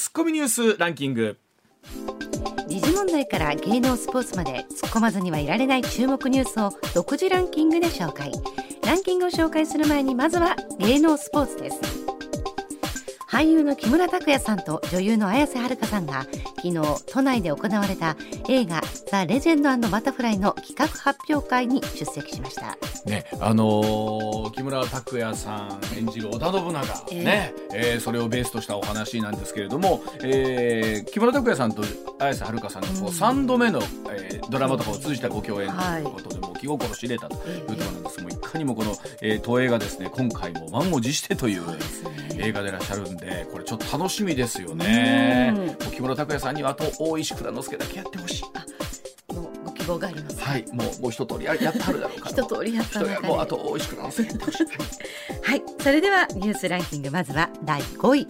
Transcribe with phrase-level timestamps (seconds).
[0.00, 1.36] ツッコミニュースランキング。
[2.68, 8.32] 時事問題から芸能スポーツまで突っ込まずにはいられない注目ニュースを独自ランキングで紹介。
[8.82, 12.09] ランキングを紹介する前にまずは芸能スポーツです。
[13.30, 16.26] 俳優の木村拓哉さんと女優の綾瀬はるかさんが
[16.56, 18.16] 昨日都内で行われた
[18.48, 22.76] 映画「ザ・レジェンドバタフライ」の企画発表会に出席しました。
[23.06, 31.82] ねあのー、木村拓哉さん演じる織田信長、えー、ねえー、それをベースとしたお話なんですけれども、えー、木村拓哉さんと
[32.18, 41.62] 綾瀬はるかさんのこう3度目の、えー、ドラマとかを通じたご共演ということで、も気心知れたというところなんです、もういかにもこの、えー、東映がですね今回も満を持してという
[42.38, 43.19] 映画でいらっしゃるんで
[43.52, 45.76] これちょっと楽しみですよね。
[45.94, 48.42] 木村拓哉さんにはあと大石蔵之介だけやってほしい。
[49.64, 50.40] ご希望があります。
[50.40, 54.38] はい、もうもう一通りややってはるだろうか一通りやったもうあと大石蔵之介
[55.42, 58.26] はい、それではニュースランキングまずは第5位。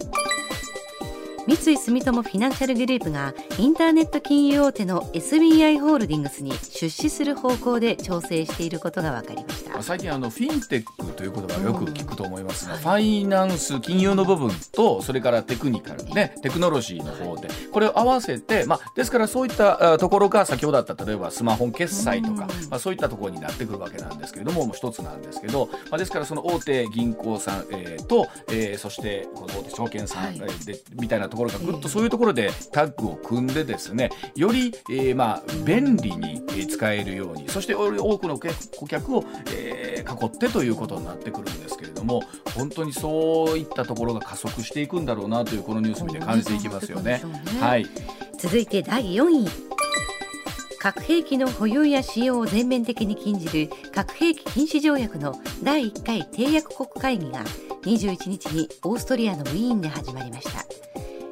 [1.47, 9.81] 三井住友フィナンシャルグループがインターネット金融大手の SBI ホールディングスに出資する方向で調整していることが分かりました。
[9.81, 22.37] 最近あのフィンテックという言葉をよく聞くと思いますが、うん、ファイナンス金融の部分とそれからテクニカルねテクノロジーの方でこれを合わせて、まあ、ですからそういったところが先ほどあった例えばスマホ決済とか、うん、
[22.69, 39.23] まあ、そういったところになってくるわけなんですけれどももう一つなんですけど、まあ、ですからその大手銀行さん、えー、と、えー、そしてこの大手証券さん、はい、でみたいなところがぐっとそういうところでタッグを組んでですねより、えー、まあ便利に使えるようにそして多くの顧客を、
[39.55, 42.21] えー、囲ってということになってくるんですけれども
[42.53, 47.21] 本当にそういったところが加速していくんだろうなというこのニュース見て感じていきますよね。
[47.23, 47.87] ねはい、
[48.37, 49.71] 続いて第4位
[50.79, 57.43] 核兵器の保有や使用を全面的に禁じる核兵器禁止条約の第1回締約国会議が
[57.83, 60.90] 21日にオーストリアのウィーンで始まりました。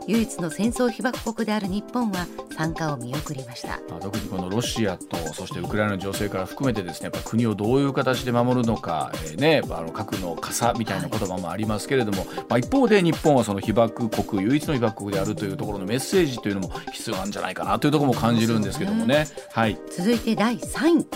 [0.09, 2.25] 唯一の戦争被爆国である日本は
[2.57, 19.09] 参加を見送りました、まあ、特にこのロシアとそしてウクライナの情勢から含めてですねやっぱ国をどういう形で守るのか、えー、ね、あの核の傘みたいな言葉もありますけれども、はい、まあ、一方で日本はその被爆国唯一の被爆国であるというところのメッセージというのも必要なんじゃないかなというところも感じるんですけどもね。
[19.19, 19.27] ね。
[19.51, 21.07] はい、続いて第3位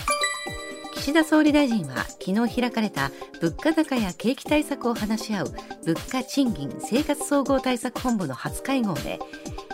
[1.04, 5.54] 岸田総理大臣は昨日開かれた物価高や景気対策を話し合う
[5.86, 9.20] 物価賃金生活総合対策本部の初会合で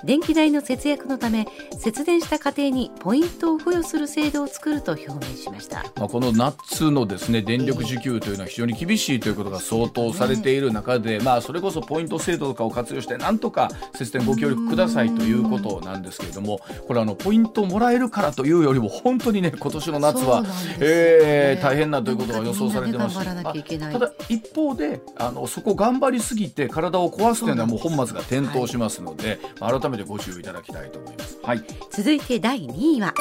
[0.04, 1.48] 電気代の節約のため
[1.78, 23.18] 節電した家庭にポイントを付与する制度を作ると表明しました、まあ、この夏のですね電力需給というのは非常に厳しいということが相当されている中で、まあ、それこそポイント制度とかを活用してなんとか節電ご協力くださいということなんですけれどもこれあのポイントをもらえるからというよりも本当にね今年の夏は、ねえー、大変なということが予想されてます。
[23.24, 31.40] ただ一方であのそこ頑張りすぎて体を壊すというのはもう本末が転倒しますので、はい、改めてご注意いただきたいと思います。
[31.44, 33.14] はい、続いて第2位は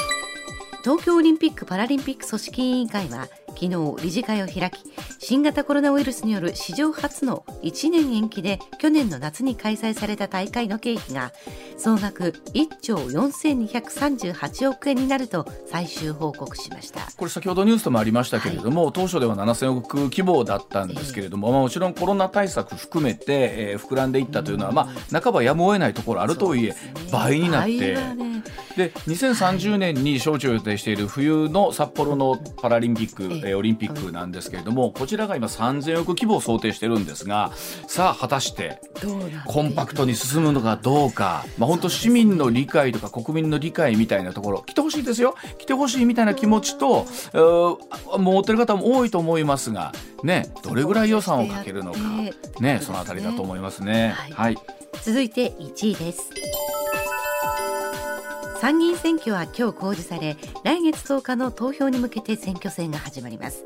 [0.82, 4.84] 東京オリンピック・パラリンピック組織委員会は昨日理事会を開き
[5.20, 11.32] 新型コロナウイルスによる史上初の1年延期で去年の夏に開催された大会の経費が
[11.76, 17.00] 総額1兆4238億円になると最終報告しました。
[17.16, 26.76] これ先ほどニュースでもありましたけれども、はい、当初では7000億規模だったんですけれども、えー、まあ、もちろんコロナ対策含めて、えー、膨らんでいったというのは、まあ、半ばやむを得ないところあるとはいえ、ね、
[27.10, 27.96] 倍になって。
[28.78, 37.50] で2030年に招致を予定している冬の札幌のパラリンピック、えー、オリンピックなんですけれどもこちらが今3000億規模を想定してるんですが
[37.88, 38.80] さあ果たして
[39.46, 45.34] コンパクトに進むのかどうか、まあ、本当市民の理解とか国民の理解みたいなところ来てほしいですよ。
[45.58, 47.06] 来てほしいみたいな気持ちと
[48.18, 49.92] 持ってる方も多いと思いますが
[50.22, 51.98] ねどれぐらい予算をかけるのか。
[52.60, 54.14] ねそのあたりだと思いますね。
[54.16, 54.56] はい、はい、
[55.02, 56.30] 続いて1位です。
[58.60, 63.64] 参議院選挙は今日公示され来月10日の投票に向けて選挙戦が始まります。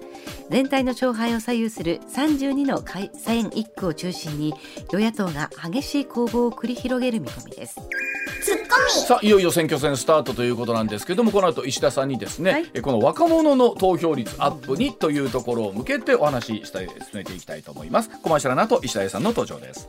[0.50, 4.52] 全体の勝敗を左右する32の改選1区を中心に
[4.90, 7.76] 与野党が激しい攻防を繰り広げる見込みです。
[9.06, 18.10] さあいよいよ選挙戦スタートということなんですけどもこの後石田さんにですね、はい、この若者の投票率アップにというところを向けてお話しした進めていきたいと思います。
[18.20, 19.88] コマーシャルの後石田さんの登場です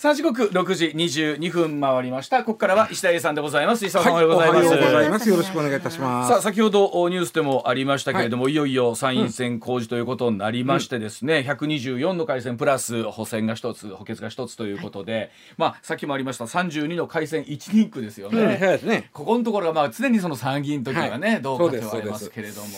[0.00, 2.42] さあ時刻6時22分回りました。
[2.42, 3.84] ここからは石田英さんでございます。
[3.84, 5.28] 石田さん、はい、おはようございます,、おはようございます。
[5.28, 6.30] よろしくお願いいたします。
[6.30, 16.46] さあ先ほどニュースでもありましたけれども、はい、いよいよ参院選公示ということになりましてですね、うん、124の改選プラス補選が一つ補欠が一つということで、はい、まあさっきもありました。
[16.46, 19.10] 32の改選1人区ですよね,、うんね。
[19.12, 22.30] ここのところがまあ常にその参議院の時はね、どうかと言われます。
[22.30, 22.68] けれども。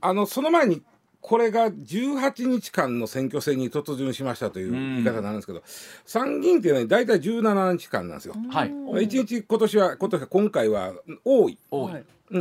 [0.00, 0.82] あのその前に
[1.26, 5.62] これが18日間の選挙戦に突入しましたという言い方なんですけど、
[6.04, 8.34] 参議院っていうのは大体17日間なんですよ。
[8.48, 10.92] はい、1日今年は今年は今回は
[11.24, 11.58] 多い。
[11.68, 11.92] 多い。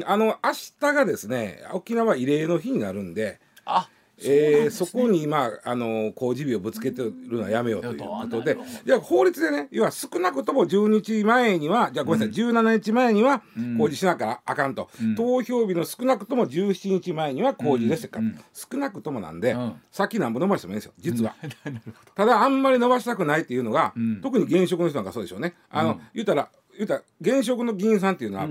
[0.06, 3.40] あの明日がですね沖縄慰霊の日になるんで。
[3.66, 3.90] あ
[4.24, 8.58] えー、そこに、まあ、あの工事日をぶつけてるのはやめようということで。
[8.86, 13.42] じゃ法律でね要は少なくとも10日前にはじゃごめんなさい、うん、17日前には
[13.78, 19.56] 工事しなきゃあかんと、うん、投票日の少なくとも17日前には工事ですか、うん、少なくともなんで、
[19.92, 21.36] さっきなんぼ伸ばしてもいいんですよ実は、
[22.16, 25.54] ただあんまり伸ばしたくないっていうのが、特に現職の人なんかそうでしょうね。
[25.70, 28.48] あの、言うたら言うたら現職の議員さんっていうのは、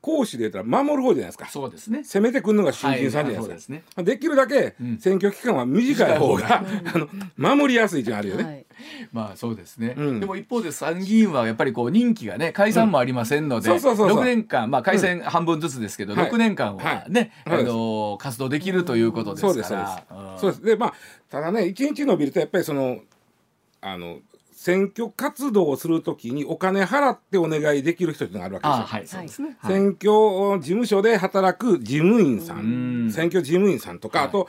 [0.00, 1.46] 講師で言ったら守る方じゃないですか。
[1.46, 2.04] そうですね。
[2.04, 6.62] 攻めてくるのが新人さんじゃないですか、はい、でね、できるだけ選挙期間は短い方が、
[6.94, 8.66] あの守りやすいっていうのあるよね、はい、
[9.12, 14.20] まあそうですね、うん、でも一方で参議院はやっぱりこう任期がね解散もありませんので、うん、そうそうそう。
[14.20, 20.36] 6年間まあ改選半分ずつですけど、うん、6年間はね、はい、あの活動できるということですから。
[20.38, 20.62] そうです。
[20.62, 20.94] でまあ
[21.28, 23.00] ただね一日伸びるとやっぱりその
[23.80, 24.18] あの
[24.68, 29.18] 選挙活動をするときにお金払ってお願いできる人っていうのがあるわけですよ。
[29.18, 29.56] はい、そうですね。
[29.66, 34.46] 選挙事務所で働く事務員さん、選挙事務員さんとか、あと、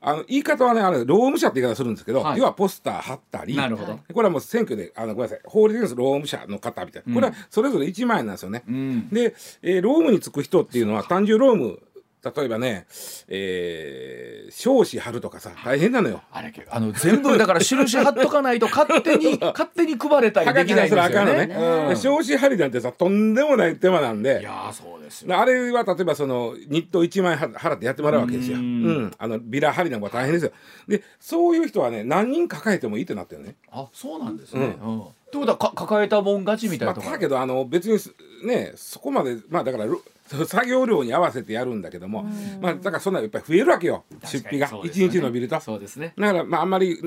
[0.00, 3.98] あの言い方はねあれ労務者って言い方するんですけど、はい、要はポスター貼ったりなるほど。
[4.14, 5.40] これはもう選挙であのごめんなさい。
[5.44, 8.62] 法律です労務者の方みたいな、これはそれぞれ1万円なんですよね。
[8.66, 11.04] うん、で、えー、労務に就く人っていうのは。
[11.04, 11.80] 単純労務
[12.24, 12.86] 例えばね、
[13.28, 16.22] えー、少子貼るとかさ大変なのよ。
[16.32, 21.46] あれあの全部だから印貼っとかないと勝手に 勝手に配れたりできないんですよね。
[21.46, 24.40] ね、少子貼りなんてさとんでもない手間なんで。
[24.40, 25.38] いやそうですよ。
[25.38, 30.52] あれは例えばその日当1万円払ってやってもらうわけですよ、うん、あのビラ貼りなんか大変ですよ。
[30.88, 33.54] でそういう人はね何人抱えてもいいってなってるね。
[33.70, 35.00] あそうなんですね、うん。
[35.00, 37.98] ってことはか抱えたもん勝ちみたいなとまあ、だけどあの別に
[38.46, 39.86] ねそこまでまあだから
[40.28, 42.24] 作業量に合わせてやるんだけども、
[42.60, 44.04] まあ、だからそんなやっぱり増えるわけよ。
[44.24, 44.70] 出費が。
[44.84, 45.60] 一、ね、日伸びると。
[45.60, 46.14] そうですね。
[46.18, 46.98] だからまああんまり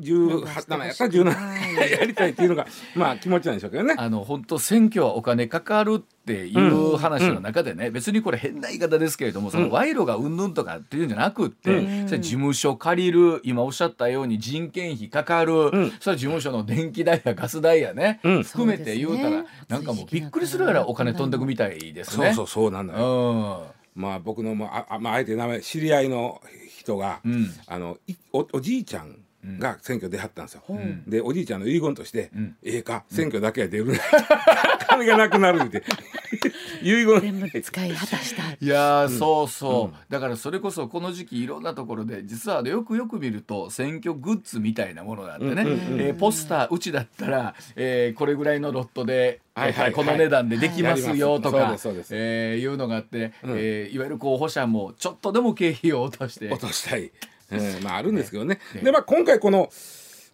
[0.00, 3.94] 18やったら17やりたいっていうのがまあ気持ちなんでしょうけどね。
[3.96, 22.26] あの本当選挙はお金かかるっていう話の中でね、うん、別にこれ変な言い方ですけれどもその賄賂がうんぬんとかっていうんじゃなくって、うん、事務所借りる今おっしゃったように人件費かかる、うん、それ事務所の電気代やガス代やね、含めて言うたら、ね、なんかもうびっくりするぐらいお金飛んでくみたいですね。
[22.28, 26.40] そうそうそうなんだよ、まあ僕のもあ、まあ、あえて名前知り合いの
[26.78, 27.20] 人が、
[27.66, 27.98] あの
[28.32, 29.18] おおじいちゃん
[29.58, 33.86] が選挙出はったんですよ、うん、でおじいちゃんの遺言として「うん、ええか選挙だけは出る。
[33.92, 33.98] な
[34.88, 35.82] 金がなくなる」って。
[36.82, 37.20] 遺言。
[37.20, 38.42] 全部使い果たした。
[38.60, 51.78] いや、うん、そうそう、だからそれこそこの時期いろんなところで実はよくよく見ると選挙グッズみたいなものがあってね、えー、ポスターうちだったら、えー、これぐらいのロットではいはい、この値段でできますよとか、はい、
[52.10, 57.12] えー、いうのがあって、うん、えー、いわゆる候補者もちょっとでも経費を落として落としたい
[57.50, 58.60] えー、まああるんですけどね。
[58.74, 59.68] ねでまあ今回この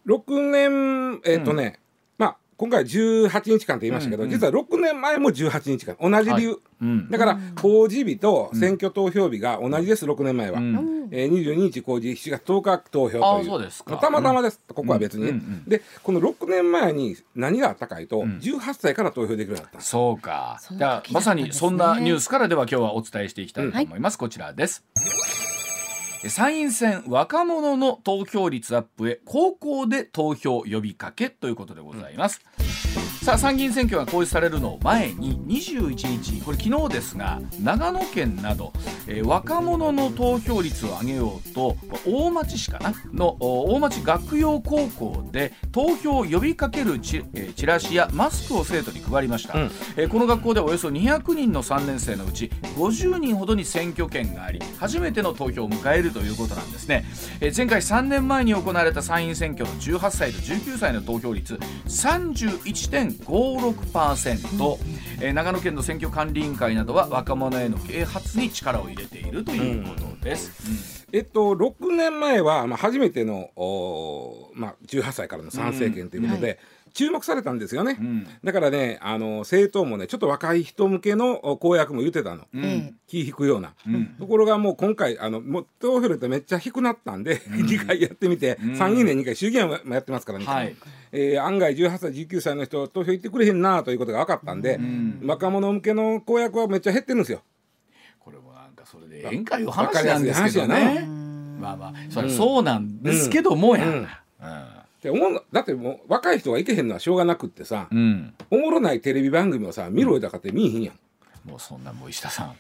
[0.07, 1.79] 6年えっ、ー、とね、
[2.19, 6.59] うん、まあ今回18日間と言いましたけど、うんうん、実は6年前も18日間同じ理由、はい。
[6.83, 13.99] うん、だから公示日と選挙投票日が同じです、6年前は、うん、えー、22日公示7月10日投票という。
[13.99, 19.81] たまたまです、ここは別に、うんうんうん、でこの6年前に何があったかいと、うん、18歳から投票できるようになった。
[19.81, 20.61] そうか。
[20.71, 24.85] じゃあまさにそんなニュースからでは今日はお伝えしていきたいと思います、こちらです。
[26.29, 38.75] 参院選若者の投票率アップへ高校で投票呼びかけということでございます、うん、さあ参議院選挙が公示されるのを前に21日これ昨日ですが長野県など、
[39.07, 57.05] えー、若者の投票率を上げようと大町市かなの大町学用高校で投票を呼びかけるチ,、えー、チラシやマスクを生徒に配りました、うん、えー、この学校ではおよそ200人の3年生のうち50人ほどに選挙権があり初めての投票を迎えるということなんですね、
[57.41, 64.79] えー、前回3年前に行われた参院選挙の18歳と19歳の投票率31.56%、
[65.21, 76.59] えー、長野県の選挙管理委員会などは若者への啓発に力を入れているということです、うん、えっと、6年前は、まあ、初めてのお、まあ、18歳からの参政権ということで、
[76.93, 78.27] 注目されたんですよね、ん。
[78.45, 83.75] だからねあの政党もねちょっと若い人向けの公約も言ってたの、え気引くような、
[84.19, 90.77] ところがもう今回あのもう投票率めっちゃ低くなったんで、2回やってみて、参議院で2回衆議院もやってますからね、はい。
[91.13, 94.79] えー案外18歳19歳の人投票行ってくれへんなということが分かったんで、
[95.25, 97.43] 若者向けの公約はめっちゃ減ってるんですよ。
[98.19, 101.21] これもなんかそれで演歌いう話なんですけどね。
[101.61, 104.09] まあまあそそうなんですけどもやうん
[105.03, 110.99] で思うだってもう若い人が行けへんのはしょうがなくってさ、うん、うんおもろないテレビ番組をさ見ろよだかって見えへんやん。
[111.49, 112.55] もうそんなもう石田さん、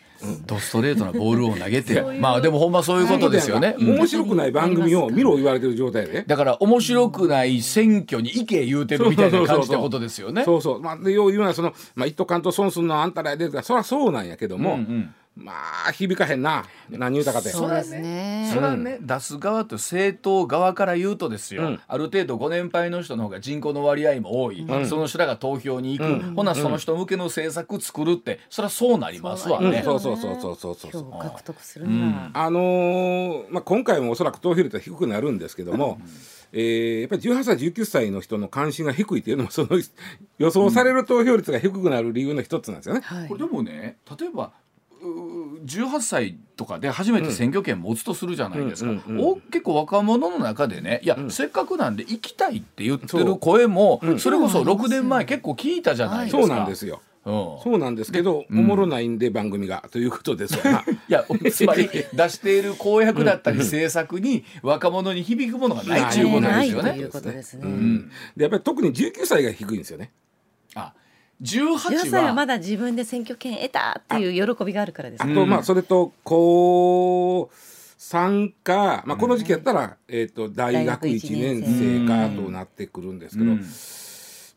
[0.47, 3.75] ドストレートなボールを投げてまあでもほんまそういうことですよね。
[3.79, 6.25] うん面白くない番組を見ろ言われてる状態で。
[6.27, 10.45] だから面白くない選挙に行け言うてるみたいな感じってことですよね。
[10.45, 15.53] そうそうまあでよう言うのはそのまあ一斗缶と損すんのあんたらやでるからそりゃそうなんやけども、うんうんま
[15.89, 16.65] あ響かへんな。
[16.91, 17.49] 何言うたかて。
[17.49, 18.51] そうですね。
[18.53, 21.81] それはね、出す側と政党側から言うとですよ、うん。
[21.87, 28.41] ある程度ご年配の人の方が人口の割合も多い、その人らが投票に行く、ほなその人向けの政策作るって。
[28.51, 29.79] それはそうなりますわね。
[29.79, 29.85] うん。
[29.85, 30.91] そうそうそうそうそうそう。
[30.91, 36.01] 票を獲得するには、あのーまあ、今回もおそらく投票率は低くなるんですけども、
[36.53, 39.69] えーやっぱり18歳19歳の人の関心が低いっていうのもその
[40.39, 43.01] 予想される投票率が低くなる理由の一つなんですよね。
[43.03, 43.29] はい。
[43.29, 44.53] これでもね例えば
[45.65, 56.43] 18歳とかで初めて選挙権持つとするじゃないですか、うんうんうんお結構若者の中でねいや、せっかくなんで行きたいって言ってる声もそ,、うんれこそ6年前結構聞いたじゃないですか。
[56.43, 56.97] そうなんですよ。
[56.97, 60.85] うんそうなんですけど、おもろないんで番組がということですわな。
[60.89, 66.89] いやつまり出している公約だったり政策に若者に響くものがないっていうことですよね。
[66.89, 67.63] ないということですね。
[67.65, 70.13] うんでやっぱり特に19歳が低いんですよね。
[70.75, 70.95] あ
[71.43, 75.33] 18 18歳ははまだ自分で選挙権得たっていう喜びがあるからですね。
[75.33, 77.51] あと、まあそれと高
[77.99, 83.65] 3か、まあ、この時期やったら、えー、と大学1年生かとなってくるんですけど、うん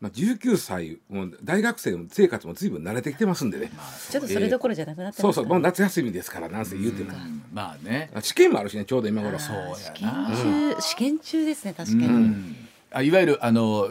[0.00, 3.70] まあ、19歳もう大学生の生活も随分慣れてきてますんでね。
[4.10, 7.12] ちょっとそれどころじゃなくなってそうそう、ますかもう夏休みですから、なんせ言うても。
[7.54, 9.38] まあね試験もあるしね、ちょうど今頃。
[9.38, 10.74] そうや試験な。
[10.74, 12.63] 中、試験中ですね確かに。
[12.94, 13.88] うんあいわゆるあの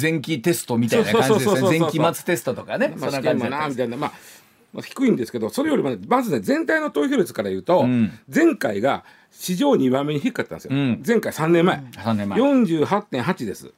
[0.00, 1.78] 前期テストみたいな感じですね。
[1.78, 2.94] 前期末テストとかね。
[2.96, 4.12] まあ、そんな感じみたいな、まあ、
[4.72, 8.10] まあ、低いんですけど、それよりもね、まずね、全体の投票率から言うと、ん。
[8.34, 10.70] 前回が史上2番目に低かったんですよ。
[10.72, 11.02] うん。
[11.06, 11.76] 前回3年前。
[11.78, 12.40] 3年前。
[12.40, 13.72] 48.8です。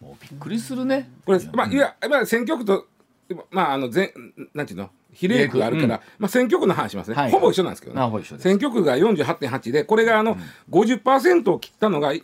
[0.00, 1.08] もうびっくりするね。
[1.24, 2.86] これ、まあ、いや、まあ、選挙区と、
[3.50, 4.10] まあ、あの、全、
[4.52, 4.90] なんていうの？
[5.14, 6.00] 比例区があるから、うん。
[6.18, 8.24] まあ、選挙区の話しますね、はいほぼ一緒なんですけどね。
[8.38, 10.36] 選挙区が48.8で、これがあの、
[10.70, 12.22] 50%を切ったのが、い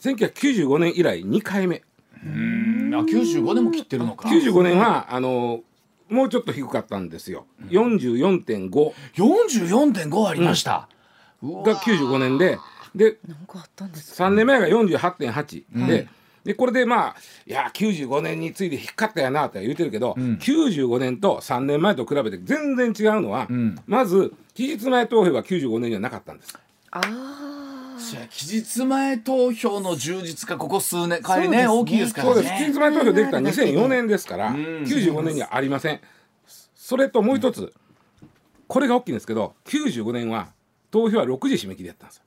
[0.00, 1.82] 1995年以来2回目。
[2.24, 5.60] うんあ95でも切ってるのか95年は、あの、
[6.08, 7.46] もうちょっと低かったんですよ。
[7.68, 8.70] 44.5
[9.14, 10.88] 44.5ありました、
[11.42, 12.58] うわが95年で、
[12.94, 14.26] で、なんかあったんですか。
[14.26, 16.08] 3年前が48.8で、
[16.44, 17.16] でこれでまあ
[17.46, 26.58] いや95年について低かったやなとは言うてるけど、95年と3年前と比べて全然違うのは、んまず期日前投票は95年にはなかったんです。
[26.90, 27.49] ああ。
[28.30, 31.66] 期日前投票の充実がここ数年かりね。
[31.66, 32.54] 大きいですからそうです。
[32.54, 34.56] 期ね日前投票できたのはそれが2004年ですから、ん。
[34.56, 36.00] 95年にはありません。
[36.74, 37.72] それともう一つ、
[38.66, 40.48] これが大きいんですけど95年は
[40.90, 42.24] 投票は6時締め切りやったんですよ。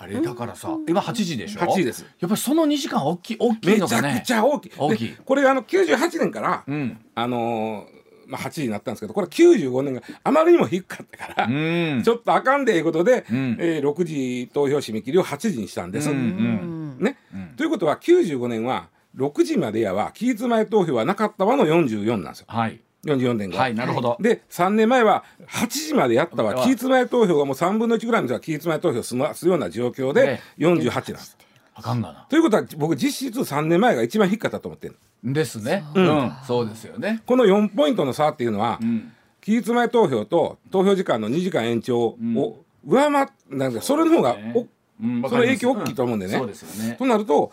[0.00, 2.02] あれだからさ今8時でしょ？8時です。
[2.20, 4.72] やっぱりその2時間大きい大きいめちゃのがねくちゃ大きい。
[4.78, 5.08] 大きい。
[5.08, 7.00] でこれがあの98年から、うん。
[7.14, 7.97] あのー
[8.28, 12.02] まあ、8時になったんですけどこれ95年があまりにも低かったから、うん。
[12.04, 13.56] ちょっとあかんでいうことで、ん。
[13.58, 16.10] えー6時投票締め切りを8時にしたんです。
[16.10, 16.98] うんうん。
[17.00, 17.16] ね。
[17.56, 22.46] ということは95年は6時までやは期日前投票はなかったわの44なんですよ。
[22.48, 22.80] はい。
[23.04, 23.56] 44.5。
[23.56, 26.54] はいなるほど、で3年前は8時までやったわ。
[26.54, 31.36] は期日前投票がもう3分の1ぐらいの人が期日前投票すますような状況でね48なんです。
[31.78, 32.26] あかんがな。
[32.28, 35.84] ということは僕実質3年前が一番低かったと思ってるですね。
[35.94, 37.22] うん、そうですよね。
[37.24, 39.12] この4ポイントの差っていうのは、ん。
[39.40, 44.66] 期日前投票と投票時間の2時間延長を上回っなんかそれの方がお、
[45.00, 45.22] うん。
[45.22, 46.36] その影響大きいと思うんでね。
[46.36, 46.96] そうですよね。
[46.96, 47.52] となると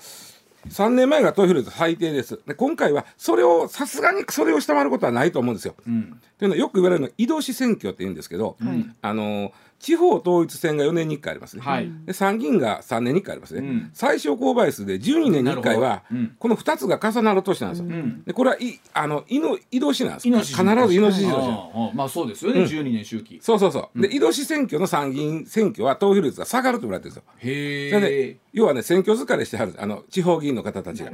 [0.69, 2.39] 3年前が投票率最低です。
[2.47, 5.75] で今回はそれをさすがにそれを下回ることはないと思うんですよ。
[5.85, 6.19] うん。
[6.39, 8.57] というのはよく言われるのは移動し選挙って言うんですけど、
[9.03, 9.51] あの
[9.85, 11.87] 地方統一選が4年に1回ありますね、はい。
[12.07, 13.91] で参議院が3年に1回ありますね、うん。
[13.93, 16.19] 最小公倍数で12年に1回は、なるほど。
[16.21, 16.35] うん。
[16.39, 17.85] この2つが重なる年なんですよ。
[17.85, 18.23] ん。
[18.23, 20.27] でこれはいあのいの移動しなんです。
[20.27, 21.71] 命必ず命年なんですよ。
[21.71, 23.37] ああまあそうですよね、12年周期。
[23.43, 24.01] そうそうそう。
[24.01, 27.23] で、移動し選挙の参議院選挙は投票率が下がると言われてるんですよ。
[27.37, 27.89] へ
[28.31, 31.11] え、要はね、選挙疲れしてはるあの地方議員の方たちが。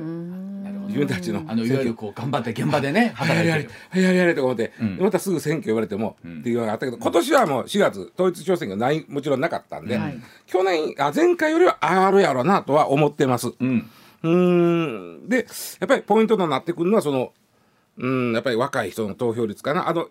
[0.92, 3.50] 自分たちのあのいわゆるこう頑張って現場でね 働いてる。
[3.50, 10.20] やれはいやれやれと思って、またすぐ選挙言われても、っていうのがあったけど今年はもう4月統一地方選挙ないもちろんなかったんで、はい。
[10.48, 13.54] 去年あ前回よりは上がるやろうなとは思ってます。
[13.60, 15.30] うん。
[15.30, 15.48] で
[15.80, 17.34] やっぱりポイントとなってくるのはその
[17.98, 19.88] うんやっぱり若い人の投票率かな。
[19.88, 20.10] あの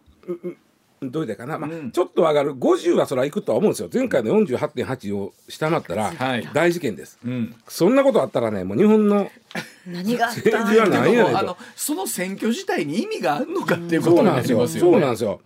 [1.03, 1.91] どういうかな、まあうん。
[1.93, 2.55] ちょっと上がる。
[2.55, 3.89] 50はそれはいくとは思うんですよ。
[3.93, 6.49] 前回の48.8を下回ったらはい。
[6.53, 7.55] 大事件です、うん。
[7.69, 9.31] そんなことあったらねもう日本の
[9.87, 10.37] 何があった？
[10.65, 14.59] 政治は何やねんとあのその選挙自体に意味があるのかっていうこそとにうなんですよ。
[14.59, 14.91] なりますよね。
[14.93, 15.41] そうなんですよ。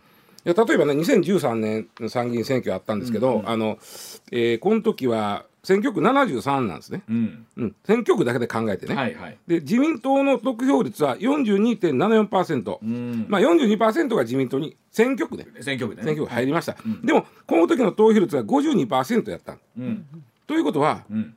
[0.46, 3.78] いや例えばね2013年の参議院選挙あったんですけど、あの、
[4.30, 7.02] えーこの時は選挙区73なんですね。
[7.08, 7.46] うん。
[7.56, 8.94] うん、選挙区だけで考えてね。
[8.94, 9.38] はいはい。
[9.46, 13.26] で自民党の得票率は42.74%、うん。
[13.28, 16.06] まあ42%が自民党に選挙区で選挙区でね。
[16.06, 20.06] 選挙区入りました、でもこの時の投票率が52%やったうん。
[20.46, 21.34] ということはうん。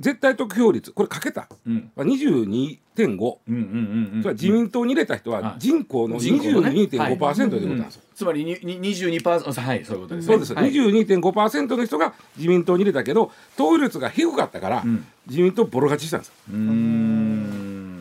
[0.00, 1.48] 絶対得票率これかけた。
[1.66, 1.90] うん。
[1.96, 4.22] は22.5、うんうんうんうん。
[4.22, 5.60] それは自民党に入れた人ははい。
[5.60, 6.70] 人口の人口のね。
[6.70, 7.94] 22.5%ということなんです。
[7.96, 8.02] よ。
[8.14, 10.28] つまりにに22%パーはいそういうことです。
[10.28, 10.32] ね。
[10.32, 10.72] そうです、はい。
[10.72, 15.06] 22.5%の人が自民党に入れたけど投票率が低かったから、ん。
[15.26, 16.32] 自民党ボロ勝ちしたんです。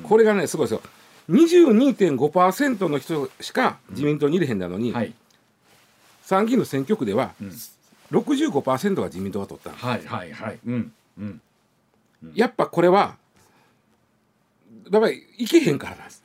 [0.08, 0.82] これがねすごいですよ。
[1.30, 5.14] 22.5%の人しか自民党に入れへんなのに、はい。
[6.24, 7.34] 参議院の選挙区では、
[8.12, 9.86] 65%が自民党が取ったんです。
[9.86, 10.60] はいはいはい。
[10.66, 10.94] うん。
[11.20, 11.42] うん。
[12.34, 13.18] やっぱこれは
[14.92, 16.24] やっぱりいけへんからなんです。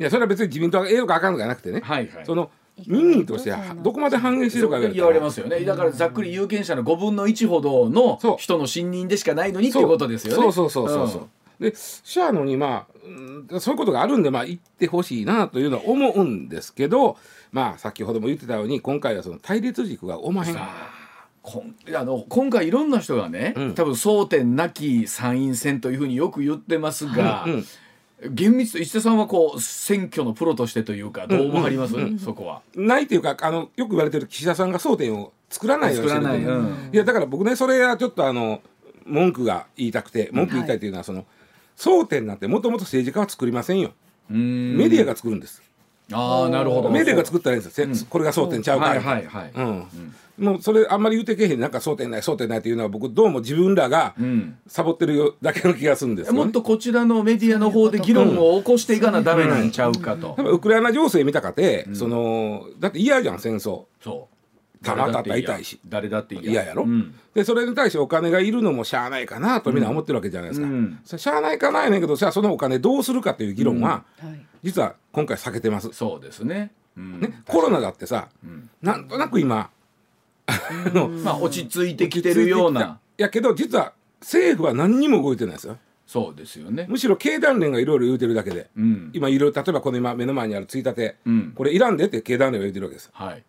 [0.00, 2.26] いやそれは別に自民党がええのかあかんのかじゃなくてね、はいはい。
[2.26, 2.50] その
[2.86, 5.60] 民意としてはどこまで反映してるか言われますよね。
[5.60, 10.42] だからざっくり有権者の5分の1ほどの人の信任でしかないのにっていうことですよね。
[10.42, 11.18] そうそうそうそうそ
[11.60, 17.16] う、でシャアのにまあうんそういうことがあるんでまあ言ってほしいなというのは思うんですけど
[17.50, 20.54] まあ先ほども言ってたように今回はその対立軸がおまへん
[21.42, 23.74] こんあの今回いろんな人がね、うん。
[23.74, 27.64] 多分争点なき参院選というふうによく言ってますが、うん
[28.30, 32.62] 厳密と石田さんはこう選挙のプロとしてというかどう思われます、そこは。
[32.74, 36.18] ないというかあのよく言われてる岸田さんが争点を作らないようにしい。
[36.18, 36.90] うん。
[36.92, 38.60] いやだから僕ねそれはちょっとあの
[39.06, 41.26] 文句が言いたくて文句言いたいというのはその、
[41.76, 43.92] 争点なんてもともと政治家は作りませんよ。
[44.28, 45.62] メディアが作るんです。
[46.12, 46.90] ああなるほど。
[46.90, 49.52] メディアが作ったらいいんですよ、せこれが争点ちゃうかはいら、はいはい。
[49.54, 49.86] うん
[50.38, 51.60] もうそれあんまり言うてけへん。
[51.60, 54.58] なんか争点ない争点ないっていうのは僕どうも自分らがうん。
[54.66, 56.28] サボってるよだけの気がするんです。
[56.28, 60.34] よ、ね、もっとこちらのメディアの方で議論を起こしていかなダメなんちゃうかと。
[60.36, 63.84] 多分ウクライナ情勢見たかて、そのだって嫌じゃん戦争。
[64.02, 64.38] そう。
[64.82, 65.80] 弾当たったら痛いし。
[65.86, 67.14] 誰だって嫌嫌やろ、うん。
[67.34, 71.00] でそれに対してお金がいるのもしゃあないかなとみんな思ってるわけじゃないですか、うん。
[71.04, 74.40] しゃあないかなやねんけどじゃあそのお金どうするかという議論は、はい。
[74.62, 76.70] 実は今回避けてます、そうですね。
[76.96, 77.20] うん。
[77.20, 78.70] ね、コロナだってさ、ん。
[78.80, 79.70] なんとなく今
[81.22, 82.98] まあ落ち着いてきてるような。
[83.16, 86.86] やけど実は政府は何にも動いてないですよそうですよね。
[86.88, 89.10] むしろ経団連がいろいろ言うてるだけで、うん。
[89.12, 93.44] 今いろいろ例えばこの今目の前にあるついたて、うんこれいらんでって経団連が言うてるわけですはい。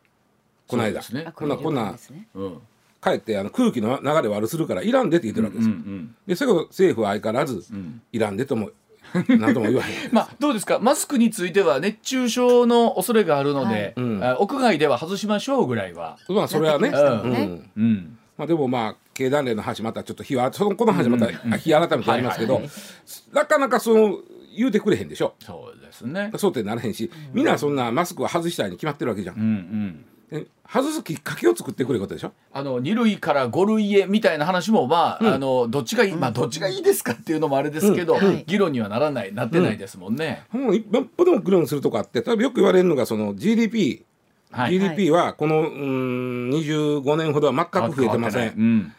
[0.67, 1.31] この間ねあ。
[1.31, 2.57] こんなこんなですねうん。
[2.99, 8.71] かえってあの空気の流れ悪するからいらんでって言ってるわけですよ、うんでそれを政府は相変わらず、んいらんでとも
[9.39, 10.09] 何とも言わへん。
[10.11, 10.79] まあどうですか？
[10.79, 13.93] マスクについては熱中症の恐れがあるので、はい。
[13.95, 14.23] うん。
[14.23, 16.17] あ屋外では外しましょうぐらいは。
[16.29, 17.71] まあそれはね、やってきましたもうん。
[17.77, 18.17] うん。
[18.37, 22.71] まあ、でもまあ経団連の話またちょっと日はそのこの話また日改めてありますけど、はいはい
[23.33, 24.17] なかなかその
[24.55, 25.35] 言うてくれへんでしょ。
[25.39, 26.31] そうですね。
[26.33, 30.05] 争点にならへんし、みんなそんなマスクは外したいに決まってるわけじゃん、うんうん。
[30.31, 32.31] で外すきっかけを作ってくれることでしょ？
[32.53, 38.43] あの二類から五類へみたいな話もまあ、あのどっちがいい、まあどっちがいいですかっていうのもあれですけど、はい。
[38.45, 40.43] 議論にはならないなってないですもんね。
[40.51, 44.05] もう一歩でも議論するとこあって例えばよく言われるのがその GDP、
[44.51, 44.73] はい。
[44.73, 48.93] GDP はこのうーん25年ほどは全く増えてません、うん。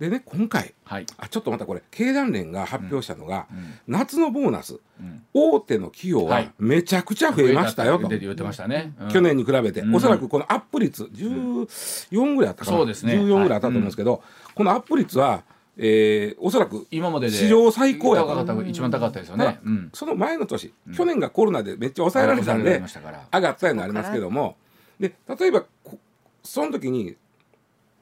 [0.00, 1.06] でね今回はい。
[1.18, 3.46] あちょっとまたこれ経団連が発表したのが、ん
[3.86, 4.78] 夏のボーナス、ん。
[5.34, 6.50] 大手の企業ははい。
[6.58, 8.94] めちゃくちゃ増えましたよと、で言ってましたね。
[8.98, 9.08] うん。
[9.10, 9.94] 去年に比べて、うん。
[9.94, 13.12] おそらくこのアップ率14ぐらいあったかな、そうですね。
[13.12, 14.22] 14ぐらいあったと思うんですけど、
[14.54, 15.44] このアップ率は、
[15.76, 19.60] えーおそらく今までで史上最高やった一番高かったですよね。
[19.62, 19.90] うん。
[19.92, 22.82] その前の年、去年がコロナでめっちゃ抑えられたんで
[23.32, 24.56] 上がったようになりますけども。
[24.98, 25.98] で例えばこ
[26.42, 27.16] その時に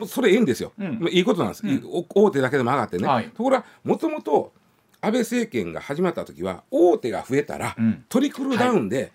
[0.07, 0.99] それいいんですよ、うん。
[1.01, 3.29] まあいいことなんです、いいお大手だけでも上がってね、はい。
[3.29, 4.53] ところがもともと
[5.01, 8.05] 安倍政権が始まった時は大手が増えたら、うん。
[8.09, 9.13] トリクルダウンで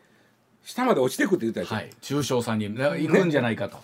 [0.63, 1.89] 下まで落ちていくって言ったでしょ、はい。
[2.01, 3.77] 中小さんに行くんじゃないかと。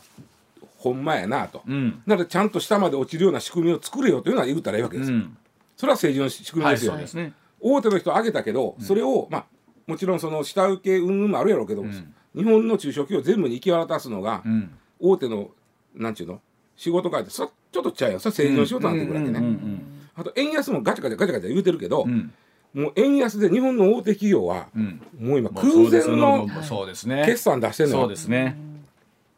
[0.77, 2.01] ほんまやなと、うん。
[2.05, 5.11] なのでちゃんと下まで落ちるような仕組みを作れよというのは言ったらいいわけです。
[5.11, 5.37] よ、うん。
[5.75, 7.33] それは政治の仕組みはい、ですよ、そうですね。
[7.59, 9.45] 大手の人上げたけど、それをまあ
[9.87, 12.13] もちろんその下請け云々もあるやろうけど、ん。
[12.33, 14.71] 日本の中小企業全部に行き渡すのが、うん。
[14.99, 15.49] 大手の
[15.95, 16.39] なんちゅうの？
[16.79, 18.19] 仕事変えてそれちょっとちゃうよ。
[18.19, 22.33] それ政治の仕事になってくるわけね、うんうんあと円安もガチャガチャガチャガチャ言うてるけど、うん。
[22.73, 25.01] もう円安で日本の大手企業は、うん。
[25.17, 27.23] もう今まあ空前のそうですね。
[27.25, 28.01] 決算出してんのよ。
[28.01, 28.57] そうですね。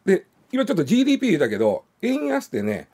[0.04, 2.88] で今ちょっと GDP 言うたけど円安ってね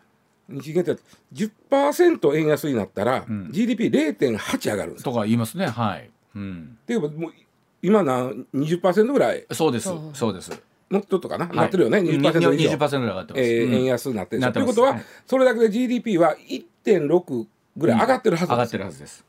[0.51, 0.99] 日銀って
[1.33, 3.51] 10%円安になったら、うん。
[3.53, 5.13] GDP0.8 上がるんですよ。
[5.13, 5.67] とか言いますね。
[5.67, 7.33] はい、うん、っていうかもう
[7.81, 9.47] 今な20%ぐらい？
[9.53, 9.85] そうです。
[9.85, 10.11] そう。
[10.13, 10.51] そうです
[10.91, 11.57] もっととかな、はい。
[11.57, 12.77] なってるよね？20%以上。
[12.77, 13.75] 20%ぐらい上がってます、えーうん。
[13.75, 14.75] 円安になってるなってます。
[14.75, 15.05] ということは、はい。
[15.27, 17.47] それだけで GDP は1.6
[17.77, 19.25] ぐらい上がってるはず上がってるはずです。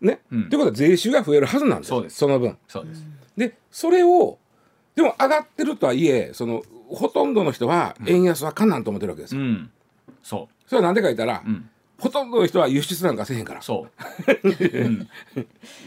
[0.00, 0.20] ね？
[0.30, 0.48] うん。
[0.48, 1.96] ということは税収が増えるはずなんですよ。
[1.96, 2.16] そうです。
[2.16, 2.56] その分。
[2.68, 3.04] そうです、
[3.36, 4.38] でそれを
[4.94, 9.40] でも上がってるとはいえそのほとんどの人は円安はかなんと思ってるわけですよ。
[9.40, 9.70] うん。
[10.22, 11.70] そそれはなんでか言ったら、ううん。
[11.98, 13.62] ほとんどの人は輸出なんかせえへんから。
[13.62, 15.08] そう、うん、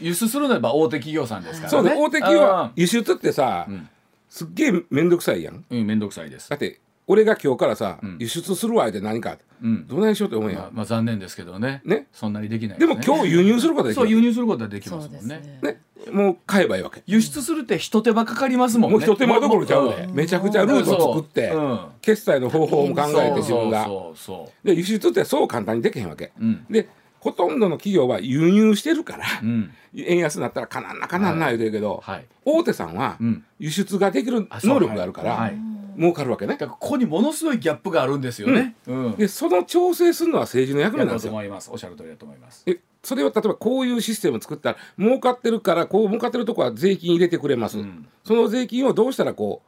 [0.00, 1.90] 輸出するのはやっぱ大手企業さんですからね。
[1.90, 2.02] そうね。
[2.02, 3.88] 大手企業はあ輸出ってさ、ん
[4.28, 5.64] すっげえ面倒くさいやん。
[5.70, 6.50] ーうん面倒くさいです。
[6.50, 8.16] だって俺が今日からさ、ん。
[8.18, 9.86] 輸出するわって何か、うん。
[9.86, 10.60] どないしようって思うやん。
[10.60, 11.80] まあ、まあ残念ですけどね。
[11.84, 12.06] ね。
[12.12, 14.02] そんなにできないでも今日輸入することはできる。
[14.02, 15.58] そう輸入することはできまそうすもんね。
[15.62, 15.80] ね。
[16.04, 17.02] ね、もう買えばいいわけ。
[17.06, 18.98] 輸出するって一手間かかりますもんね。
[18.98, 20.14] もう一手間どころちゃうで、ん。
[20.14, 21.58] めちゃくちゃルートを作って、う。
[21.58, 21.80] ん。
[22.02, 23.86] 決済の方法も考えて自分が。
[23.86, 26.32] そうそうそで輸出ってそう簡単にできへんわけ。
[26.38, 26.66] ううん。
[26.68, 26.88] で
[27.20, 29.70] ほとんどの企業は輸入してるから、うん。
[29.96, 32.26] 円安になったらかなんなかなんな言うてるけど、はい。
[32.44, 33.44] 大手さんはうん。
[33.58, 35.58] 輸出ができる能力があるから、はい
[35.98, 36.52] 儲かるわけね。
[36.52, 36.58] だ。
[36.58, 38.76] からここにものすごいギャップがあるんですよね。
[38.86, 39.16] うん。
[39.16, 41.32] でその調整するのは政治の役目なんですよ。
[41.32, 42.62] と思いますおっしゃる通りだと思います。
[42.66, 48.06] えそれを例えばこういうシステムを作ったら儲かってるからこう儲かってるとこは税金入れてくれます、うん。
[48.24, 49.62] その税金をどうしたらこ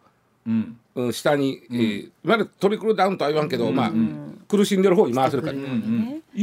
[0.46, 0.78] うんう、うん、
[1.12, 4.42] 下に、えーまだトリクルダウンとは言わんけど、まあ、ん。
[4.48, 5.54] 苦しんでる方に回せるかい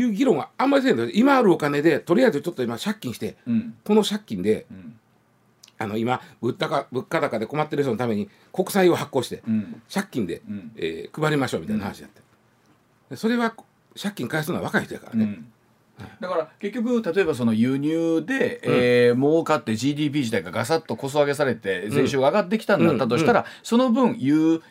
[0.04, 1.10] う議論はあんまりせんの。
[1.10, 3.76] 今あるお金でとりあえずちょっと今借金してうん。
[3.84, 5.00] この借金でうん。
[5.80, 9.82] あの今物価物価高で困ってる人のために国債を発行してうん。
[9.94, 10.72] 借金で、うん。
[10.76, 12.22] えー配りましょうみたいな話やって、
[13.12, 13.54] でそれは
[14.02, 15.52] 借金返すのは若い人やからね、うん
[16.20, 24.62] だから結局例えばその輸入で、えー儲かって GDP 自体がガサッとこそ上げされて税収が上がってきたんだったとしたら、その分輸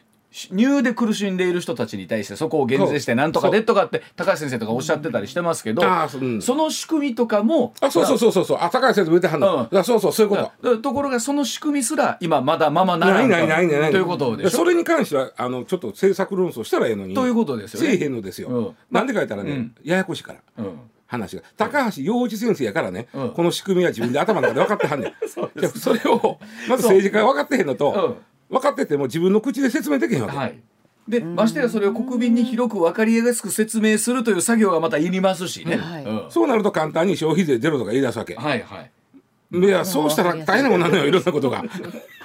[0.51, 6.43] 入で苦しんでいる人たちに対してそこを減税してなんとかでとかって高橋先生とかおっしゃってたりしてますけど、ううん。
[6.43, 8.59] その仕組みとかもあそうそうそうそうそう。
[8.61, 9.85] あ高橋先生言ってはんの、うん。
[9.85, 10.79] そうそうそういうこと。
[10.79, 13.91] ところがその仕組みすら今まだままならなんいないないないない。
[13.93, 17.15] ということでそれに関してはあのちょっと政策論争したらええのに。
[17.15, 17.89] ということですよね。
[17.89, 18.77] せえへんのですよ、うん。
[18.91, 19.75] なんでか言ったらね、うん。
[19.83, 20.41] ややこしいから。
[20.59, 21.42] うん話が。
[21.57, 23.31] 高橋洋一先生やからね、うん。
[23.31, 25.12] この仕組みは自分で頭の中で分かってはんねん。
[25.61, 26.38] じゃあそれを
[26.69, 28.19] まず政治家が分かってへんのと、
[28.51, 30.59] 分かってても自分の口で説明できへんわけ、はい。
[31.09, 35.77] でましてやそれを国民に広く分かりやすく説明するという作業がまたいりますしね。
[35.77, 36.05] はい。
[36.05, 36.31] うん。
[36.31, 38.90] そうなると簡単に消費税ゼロとか言い出すわけ、はいはい。
[39.53, 41.62] いやそうしたら大変なことになるのよいろんなことが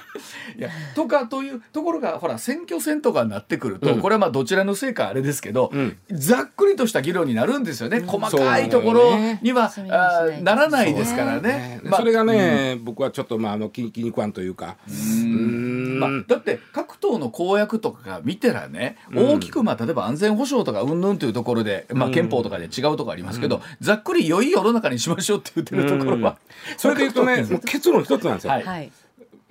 [0.56, 4.00] いやとかというところがほら選挙戦とかになってくると、うん。
[4.00, 5.96] これはまあどちらのせいかあれですけど、うん。
[6.10, 11.80] ざっくりとした議論になるんですよね、細かいところには、そあーならないですからね。
[11.82, 14.76] まあねそれがね、僕はちょっとまああの気気に食わんというか。
[14.88, 14.92] う
[15.24, 15.98] ん。
[15.98, 26.38] まあ、だって各党の公約とかが見てらね、大きくまあ例えば安全保障とかうんぬんというところで、まあ、憲法とかで違うところありますけど、ざっくり良い世の中にしましょうって言ってるところは、
[26.76, 28.62] それで言うとねもう結論一つなんですよ、はい。
[28.64, 28.92] はい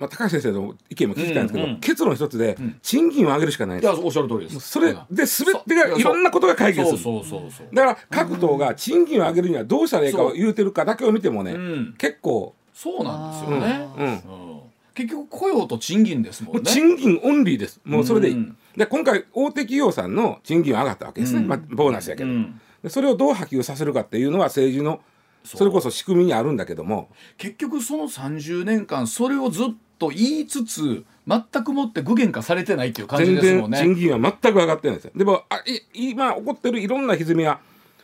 [0.02, 4.60] まあ、高橋先生の意見も聞きたいんですけど、うんうん結論一つで、賃金を上げるしかないいやおっしゃる通りです。
[4.60, 6.98] それで全てがいろんなことが解決する。
[6.98, 7.66] そうそうそうそう。
[7.72, 11.94] だから各党が賃金を上げるにはどうしたらいいかを言うてるかだけを見てもね、うん。
[11.98, 12.54] 結構。
[12.74, 13.88] そうなんですよね。
[13.96, 14.06] うん。
[14.06, 14.60] うん。
[14.94, 16.62] 結局雇用と賃金ですもんね。
[16.64, 17.80] 賃金オンリーです。
[17.84, 21.46] もうそれでいい、うんで今回大手企業さんの賃金は上がったわけですね、うん。
[21.46, 25.02] まあ、ボーナスやけど、それをどう波及させるかっていうのは政治の
[25.44, 27.08] それこそ仕組みにあるんだけども。
[27.36, 29.66] 結局その30年間それをずっ
[30.02, 33.78] と言いつつ全くもって具現化されてないっていう感じ全ですもんね。
[33.78, 35.12] 然賃金は全く上がってないんですよ。
[35.14, 35.58] でもあ
[35.94, 37.60] い今起こってるいろんな歪みは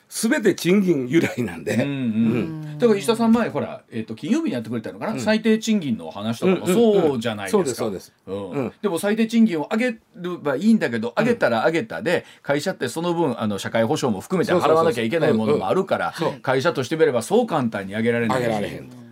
[0.08, 7.58] 全て賃金由来なんで、うんうん、だから石田さん前ほら、えー、と金曜日にやってくれたのかな、最低賃金の話とかもそうじゃないですか。
[7.58, 8.12] そうですそうです。
[8.26, 8.50] うん。
[8.50, 8.72] うん。
[8.80, 9.98] でも最低賃金を上げれ
[10.40, 18.44] ばいいんだけど上げたら上げたで会社ってその分あの社会保障も含めて払わなきゃいけないものもあるからうんうん会社としてみればそう簡単に上げられないし。
[18.44, 19.07] 上げられへんうん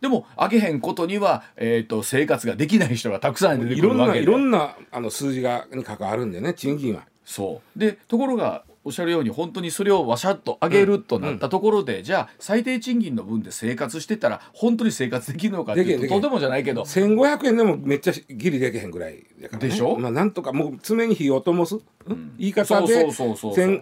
[0.00, 4.26] でも上げへんことには、えー、と生活ができない人がたくさん出ていろんないくるわけで。
[4.26, 7.02] ろんなあの数字がに関わるんでね賃金は。
[7.24, 7.78] そう。
[7.78, 16.84] でところがおっしゃるように本当にそれをわしゃっと上げるとなったところで、じゃあ最低賃金の分で生活してたら本当に生活できるのかっていうととてもじゃないけど。
[16.84, 19.98] 1500円でもめっちゃギリできへんぐらいだから、ね、でしょ？
[19.98, 21.78] まあ、なんとかもう常に火を灯す、う
[22.14, 22.32] ん？
[22.38, 23.06] 言い方で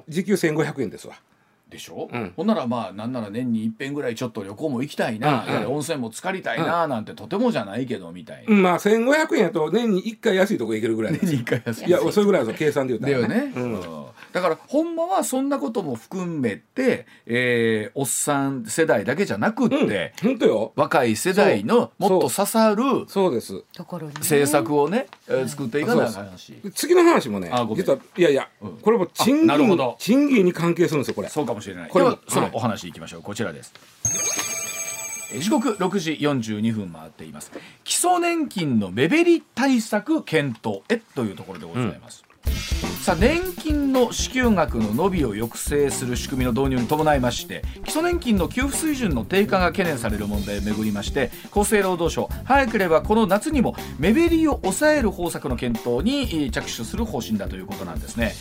[0.09, 1.15] 時給1500円ですわ
[1.69, 2.33] でしょ、うん。
[2.37, 5.73] ほんならまあなんなら年に一遍ぐらいちょっと旅行も行きたいな、うんうん。
[5.75, 13.73] 温泉も浸かりたいななんてとてもじゃないけどみたいな、うんまあ1500円やと年に1回安いとこ行けるぐらい年に 一回休みいやそれぐらいの計算で言だったらよね、うん。
[13.73, 20.73] うんだからほんまはそんなことも含めて、えーおっさん世代だけじゃなくって、本当よ。
[20.77, 23.63] 若い世代のもっと刺さるそうです。
[23.73, 24.21] ところにね。
[24.21, 27.85] 政策をね、えー作っていかなあかんしで次の話もねあごめん。
[27.87, 28.73] 実はいやいや、うん。
[28.77, 29.97] これも賃金あなるほど。
[29.99, 31.29] 賃金に関係するんですよこれ。
[31.31, 31.89] そうかもしれない。
[31.89, 32.53] これはそのはい。
[32.57, 33.73] お話いきましょう、こちらです。
[35.33, 37.51] えー時刻6時42分回っています。
[37.83, 42.23] 基礎年金の目減り対策検討へというところでございます、
[43.07, 58.35] さあ年金の支給額の伸びを抑制する仕組みの導入に伴いまして基礎年金の給付水準の低下が懸念される問題をめぐりまして厚生労働省早ければこの夏にも目減りを抑える方策の検討に着手する方針だということなんですね。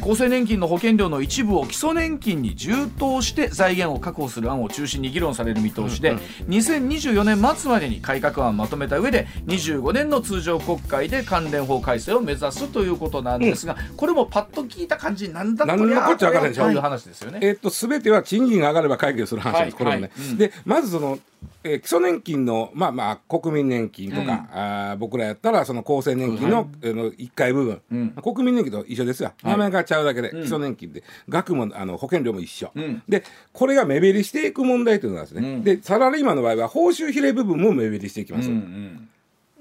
[0.00, 6.16] 厚生年金の保険料の一部を基礎年金に充当して財源を確保する案を中心に議論される見通しで、
[6.48, 16.64] 2024年末までに改革案をまとめた上で25年の通常国会で関連法改正を目指すということなんですが、これもパッと聞いた感じなんだなんのこっちゃわからへんでしょ。
[16.64, 17.38] という話ですよね。
[17.42, 19.84] えっと全ては賃金が上がれば解決する話なんです、はい。
[19.84, 20.10] これもね。
[20.14, 20.30] はい。
[20.30, 20.38] うん。
[20.38, 21.18] でまずその、
[21.62, 26.90] えー基礎年金のまあまあ国民年金とか、あー僕らやったらその厚生年金の,、はい。
[26.90, 28.10] あの1回部分、うん。
[28.10, 29.52] 国民年金と一緒ですよ、はい。
[29.52, 30.42] 名前がちゃうだけで、うん。
[30.42, 33.02] 基礎年金で額もあの保険料も一緒、うん。
[33.08, 35.64] でこれが目減りしていく問題というのがですね、うん。
[35.64, 38.48] でサラリーマンの場合は報酬比例部分も目減りしていきます。
[38.48, 39.08] うん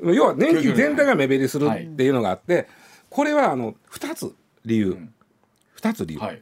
[0.01, 2.67] 要は年金全体が目減りするっていうのがあって、
[3.13, 5.13] これはあの2つ理由、ん。
[5.79, 6.41] 2つ理由、うんはい。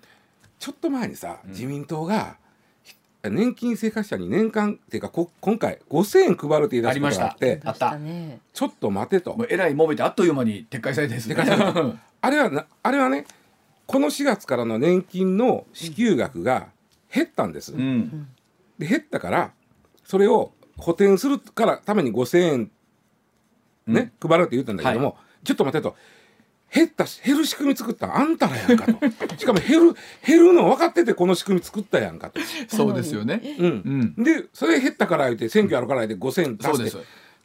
[0.57, 2.37] ちょっと前にさ、自民党が
[2.81, 7.99] ひ年金生活者に年間っていうかこ今回5000円配るって言い出すことがあってあった。
[7.99, 8.39] ね。
[8.53, 9.35] ちょっと待てと。
[9.35, 11.35] もうえらい揉めてあっという間に撤回されてですね。
[12.21, 13.25] あれはなあれはね
[13.85, 16.69] この4月からの年金の支給額が
[17.13, 18.29] 減ったんです、うん。
[18.79, 19.51] で減ったから
[20.05, 22.71] それを補填するからために5000円
[23.87, 25.97] ね、配るって言ったんだけども、ちょっと待てと
[26.73, 28.93] 減ったし減る仕組み作ったんあんたらやんかと。
[29.37, 33.41] しかも減る減るの分かっててこの仕組み作ったやんかと、そうですよね。
[33.59, 34.13] うん。
[34.17, 34.23] うん。
[34.23, 36.75] でそれ減ったから言って選挙あるから言って5000円出して。
[36.75, 36.97] そうです。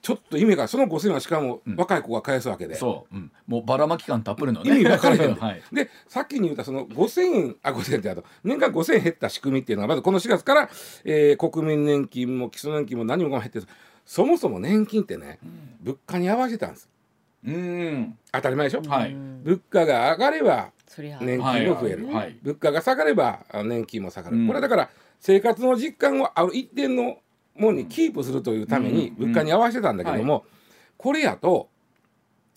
[0.06, 4.70] ちょっと意味がその5000円はしかも若い子が返すわけで、そう、うん、もうばらまき感たっぷりのね。
[4.70, 5.62] 意味分からへん、 はい。
[5.72, 10.70] でさっきに言ったその5000円あ5000円ってあと年間5000円減った仕組みっていうのがまずこの4月から、
[11.04, 13.66] えー国民年金も基礎年金も何もかも減ってる。
[14.04, 15.40] そもそも年金ってね、
[15.82, 16.88] 物価に合わせたんです
[17.44, 18.18] うん。
[18.32, 19.14] 当たり前でしょ、はい。
[19.14, 20.72] 物価が上がれば
[21.20, 22.14] 年金も増える、はい。
[22.14, 22.36] はい。
[22.42, 24.46] 物価が下がればあ年金も下がる、うん。
[24.46, 27.18] これだから生活の実感をある一定の
[27.56, 29.26] ものにキープするというためにうん。
[29.28, 30.44] 物価に合わせてたんだけども、
[30.96, 31.68] これやと、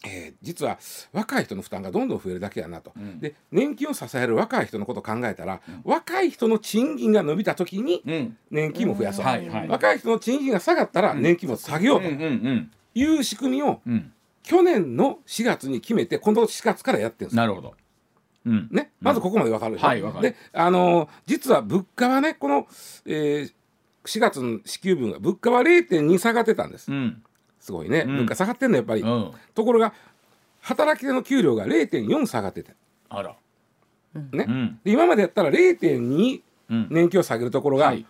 [0.06, 0.78] えー実は
[1.12, 2.94] 若い人の負担がどんどん増えるだけやなと。
[2.96, 3.20] うん。
[3.20, 8.38] で年金を支える若い人のことを考えたら、若い人の賃金が伸びた時にうん。
[8.50, 12.72] 年金も増やそう、はいはい若い人の賃金が下がったら年金も下げようとうんうん。
[12.96, 14.14] いう仕組みをうん。
[14.44, 14.50] うん。
[14.50, 17.74] 去年の4月に決めて今度4月からやってるんですよなるほど。
[18.46, 18.68] うん。
[18.72, 22.68] ね、まずここまでわかるでしょ、はいわかるで、あのー実は物価はねこの、
[23.06, 23.54] えー
[24.06, 27.22] 4月の支給分が物価は0.2下がってたんですうん。
[27.60, 29.32] すごいね、うん物価下がってんのやっぱり、うん。
[29.54, 29.94] ところが
[30.62, 32.74] 働き手の給料が0.4下がってて
[33.10, 33.36] あら。
[34.32, 36.88] ね、今までやったら0.2うん。
[36.90, 38.06] 年金を下げるところが、はい。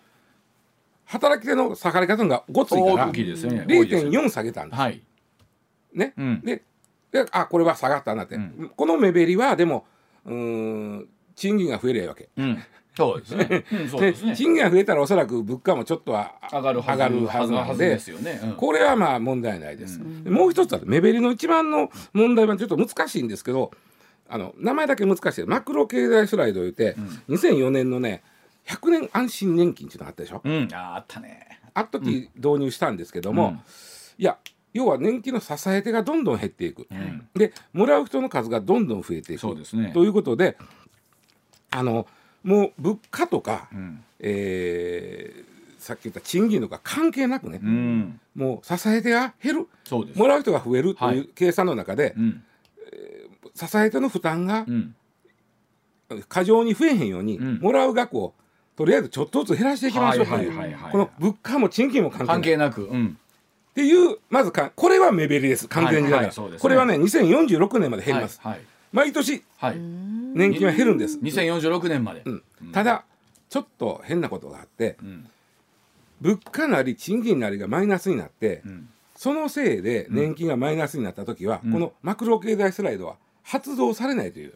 [1.06, 3.12] 働き手の下がり方がごついからね。
[3.13, 5.02] 多いですよ0.4下げたんです、はい。
[5.93, 6.41] ね、うん。
[6.41, 6.63] で
[7.12, 9.86] であこれは下がったなって、うんこの目減りはでも
[10.25, 12.63] うーん賃金が増えりゃいいわけ うん。
[12.95, 13.47] そうですね。
[13.47, 14.36] ね。
[14.36, 18.41] 賃金が増えたらおそらく物価もちょっとは上がるはずなのでですよね。
[18.43, 19.99] うんこれはまあ問題ないです。
[20.23, 23.71] でもう一つは目減りの一番の問題はちょっと難しいんですけど
[24.28, 26.95] あの名前だけ難しいマクロ経済スライドを言って、
[27.30, 28.21] 2004年のね
[28.67, 30.41] 100年安心年金っていうのがあったでしょ。
[30.43, 30.67] うん。
[30.73, 31.62] ああったね。
[31.73, 33.60] あっ時導入したんですけども、うん
[34.17, 34.38] いや
[34.73, 40.58] 要は年金の支え手がどんどん減っていく、んでもらう人の数がどんどん増えていくそうですねということで
[41.71, 42.08] あの
[42.43, 44.03] もう物価とか、うん。
[44.19, 48.19] えーさっき言った賃金とか関係なくね、うん。
[48.36, 49.67] もう支え手が減る。
[50.13, 52.43] もらう人が増えるとはいいう計算の中で、うん。
[53.55, 54.93] 支え手の負担がうん。
[56.27, 58.34] 過剰に増えへんように、うんもらう額を
[58.75, 62.89] とりあえずちょっとずつ減らしていきましょうという、はいはいはいはいこの物価も賃金も関係ない関係なく。
[63.75, 63.84] うん。
[63.84, 65.67] っていうまずかこれは目減りです。
[65.67, 66.58] 完全にだから、はいはいね。
[66.60, 68.62] これはね2046年まで減ります、はい。
[68.91, 69.77] 毎年はい。
[69.77, 72.23] 年金は減るんです、2046年まで。
[72.25, 72.43] うん。
[72.71, 73.03] ただ
[73.49, 75.29] ちょっと変なことがあってうん。
[76.21, 78.89] 物価なり賃金なりがマイナスになって、うん。
[79.15, 81.71] そのせいで年金がマイナスになった時は、うん。
[81.73, 84.53] このマクロ経済スライドは発動されないという。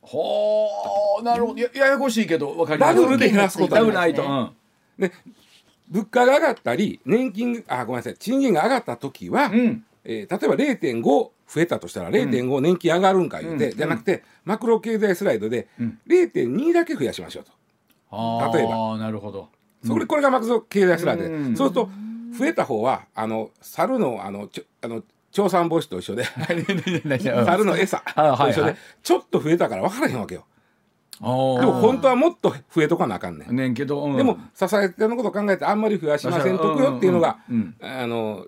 [0.00, 1.60] ほーなるほど。
[1.60, 2.94] やややこしいけど分かります。
[2.94, 4.50] ダブルで減らすことダにないと、うん。
[4.98, 5.12] で
[5.92, 9.84] 物価が上がったり年金あごめんなさい賃金が上がった時は、うん。
[10.04, 13.76] えー例えば0.5増えたとしたら0.5年金上がるんか言って、うん。
[13.76, 15.98] じゃなくてマクロ経済スライドでうん。
[16.08, 17.52] 0.2だけ増やしましょうと。
[18.56, 18.96] 例えば。
[18.98, 19.48] なるほど。
[19.84, 21.56] それこれがマクロ経済スライドで、うん。
[21.56, 21.90] そうすると
[22.38, 26.24] 増えた方はあの猿のあのちょあの調査防止と一緒で。
[26.24, 28.76] 猿の餌と一緒で、はい。
[29.02, 30.46] ちょっと増えたから分からへんわけよ。
[31.20, 33.54] でも本当はもっと増えとかなあかんねん。
[33.54, 34.16] ねんけど、うん。
[34.16, 38.44] でも支え手のことを考えてあんまり増やしませんとくよっていうのが、うんうんあの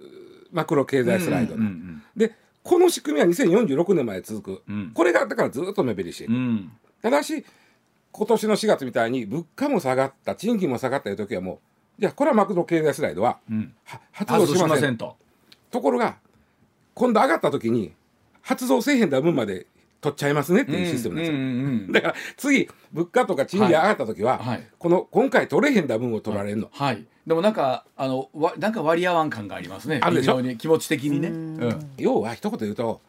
[0.53, 4.91] マクロ経済スライド、うんうんでこの仕組みは2046年まで続く、うん。
[4.95, 6.29] これがだからずっと目減りして
[7.03, 7.45] ただし
[8.13, 11.59] 今年の4月みたいに物価も下がった賃金も下がったいう時はもう
[11.99, 13.39] じゃあこれはマクロ経済スライドは
[14.13, 15.17] 発動しませんと。
[15.71, 15.81] と。
[15.81, 16.17] ころが
[16.95, 17.93] 今度上がった時に
[18.41, 19.67] 発動せえへんだ分まで
[20.05, 24.67] 取っちゃいますねっていうシステムなんですよ、うんうんうん だから次物価とか賃金上がった時は、はい。
[24.79, 27.05] この今回取れへんだ分を取られるの、はい。
[27.27, 30.01] でもなんかあのわなんか割り合わん感がありますね。
[30.03, 30.43] あるでしょ？
[30.57, 31.29] 気持ち的にね。
[31.29, 31.91] うん。
[31.97, 33.01] 要は一言で言うと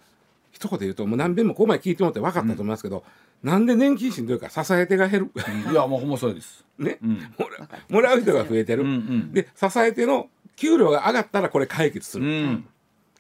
[0.52, 3.04] 一言で言うともう何遍もここまで聞いてもらって分かったと思いますけど、
[3.44, 5.42] なんで年金しんどいか支え手が減る？
[5.70, 6.64] いやもうほんまそうです。
[6.80, 7.10] ね、うん。
[7.16, 7.20] も
[7.60, 9.34] らもらう人が増えてる、うんうん。
[9.34, 12.66] で支え手の給料が上がったらこれ解決すうる、ん。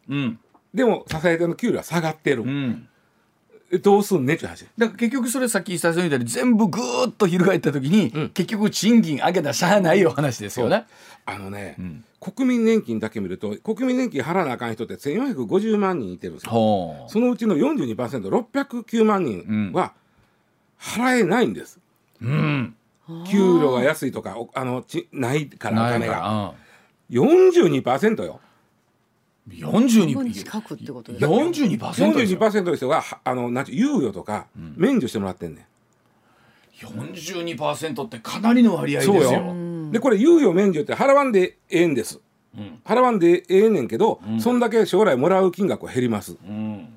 [0.09, 0.39] うん。
[0.73, 2.49] でも支え手の給料は下がってる、うん。
[2.49, 2.94] え
[3.79, 4.65] どうすんねっていう話。
[4.77, 8.29] だから結局それさっき最初に言ったように全部ぐーっと翻った時に、うん。
[8.29, 10.85] 結局賃金上げたらしゃあないよ話ですよね。
[11.25, 12.03] あのね、ん。
[12.19, 16.51] 国民年金だけ見ると国民年金払わなあかん人って1450万人いてるんですよ。
[16.51, 19.93] ほそのうちの 42%609 万人は
[20.79, 21.79] 払えないんです、
[22.21, 22.25] う。
[22.25, 22.75] うん。
[23.27, 26.13] 給料が安いとかおあのちないからお金が。
[26.13, 26.53] が。
[27.11, 28.39] 42%よ
[29.47, 32.39] 半分42近くってことですか42%ですよ。
[32.39, 35.67] 42%の人がはあのなんて猶予とか免除してもらってんね
[36.79, 39.23] 42%ってかなりの割合ん、ですよ。
[39.23, 39.91] そうよ。
[39.91, 42.19] でこれ猶予免除って払わんでええんです。
[42.57, 42.81] うん。
[42.83, 46.87] 払わんでええねんけど、そんだけ将来もらう金額は減ります、うん。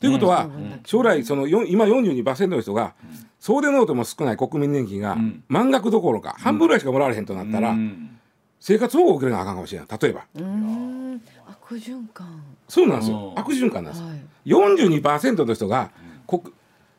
[0.00, 0.80] ということは、うん。
[0.84, 2.94] 将来その今42%の人が、
[3.40, 5.42] 総出ノートも少ない国民年金が、ん。
[5.48, 8.18] 満額どころか半分ぐらいしかもらわれへんとなったら、うん。
[8.60, 10.24] 生活保護を受けなあかんかもしれない例えば。
[10.34, 11.22] うーん
[11.68, 12.42] 悪循環。
[12.68, 13.40] そうなんですよ、うん。
[13.40, 14.20] 悪循環なんです、はい。
[14.50, 15.90] 42%の人が
[16.26, 16.42] 国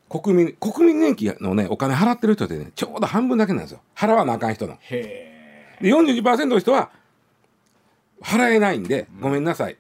[0.10, 3.82] 国民国民年金のねお金払ってる人ってねちょうど半分だけなんですよ。
[3.96, 4.78] 払わなあかん人の。
[4.82, 6.90] へで42%の人は
[8.22, 9.78] 払えないんで、ごめんなさい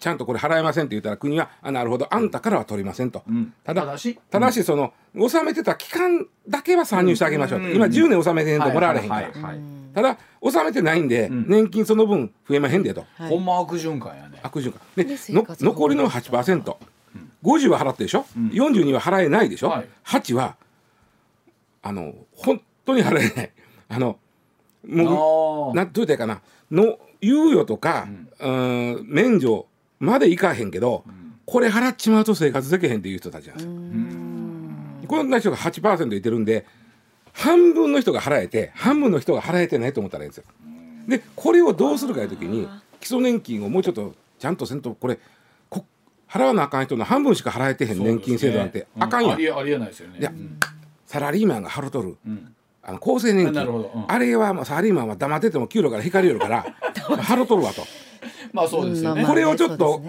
[0.00, 3.30] ちゃんとこれ払えませんって言ったら国はあなるほどあんたからは取りませんと、え。
[3.30, 3.52] うん。
[3.62, 4.18] ただただし。
[4.30, 7.60] ただしその納めてた期間だけは参入してあげましょう。
[7.60, 9.60] と、今10年納めてへんともらわれへんから、はいはいはいはい。
[9.94, 13.28] ただ納めてないんで、年金その分増えまへんでと、はい。
[13.28, 14.40] ほんま悪循環やね。
[14.42, 14.80] 悪循環。
[14.96, 19.88] での残りの 8%50 は払ってるでしょ、42は払えないでしょ、はい。
[20.06, 20.56] 8は
[21.82, 23.52] あの本当に払えない。
[23.90, 24.18] あの
[24.88, 26.40] もうあなんどう言ったらいいかな。
[26.70, 28.08] の猶予とか、
[28.38, 29.66] うん、免除
[30.00, 31.04] までいかへんけど、
[31.46, 35.08] これ払っちまうと生活できへんっていう人たちなんですよ。
[35.08, 36.64] こんな人が8%いてるんで
[37.32, 40.44] 半分の人が払えて半分の人が払えてないと思ったらいいんですよ。
[41.08, 42.68] でこれをどうするかいう時に
[43.00, 45.18] 基礎年金をもうちょっとちゃんとせんとこれ
[45.68, 45.84] こ
[46.28, 49.34] 払わなあかん人の半分しか払えてへん年金制度なんてあかんやん。
[49.34, 50.18] ありえありえないですよね。
[50.18, 50.58] いやうん。
[51.06, 52.16] サラリーマンが払うとる。
[52.24, 52.54] うん。
[52.82, 53.54] あの厚生年金。
[53.54, 53.90] なるほど。
[53.92, 54.04] うん。
[54.06, 57.82] あれはもうサラリーマンは黙ってても給料から光りよるから払うとるわと。
[58.52, 59.24] まあそうですよね。
[59.24, 60.02] これをちょっと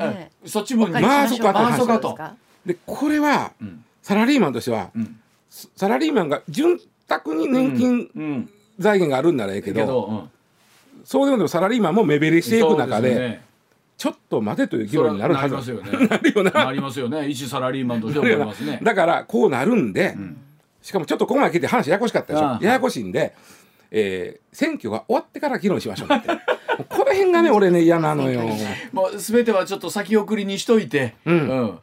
[0.45, 1.99] そっち分にお借りしまあそこか。
[1.99, 3.83] とそうでこれはん。
[4.01, 5.19] サラリーマンとしては、ん。
[5.49, 8.49] サラリーマンが潤沢に年金うん。
[8.79, 10.27] 財源があるんならええけど,、
[11.03, 13.41] そうでもサラリーマンも目減りしていく中で
[13.97, 15.55] ちょっと待てという議論になるはず。
[15.55, 16.07] なりますよね。
[16.07, 16.51] なるよな。
[16.65, 17.27] なりますよね。
[17.27, 18.79] 一サラリーマンとして思いますね。
[18.81, 20.17] だからこうなるんで、
[20.81, 22.45] しかもちょっとここまで来て話ややこしかったでしょ。
[22.61, 23.35] ややこしいんで、
[23.91, 26.27] えー選挙が終わってから議論しましょうって。
[26.89, 28.41] この辺がね俺ね嫌なのよ。
[28.91, 31.79] もうすべてはちょっと先送りにしといて、うん。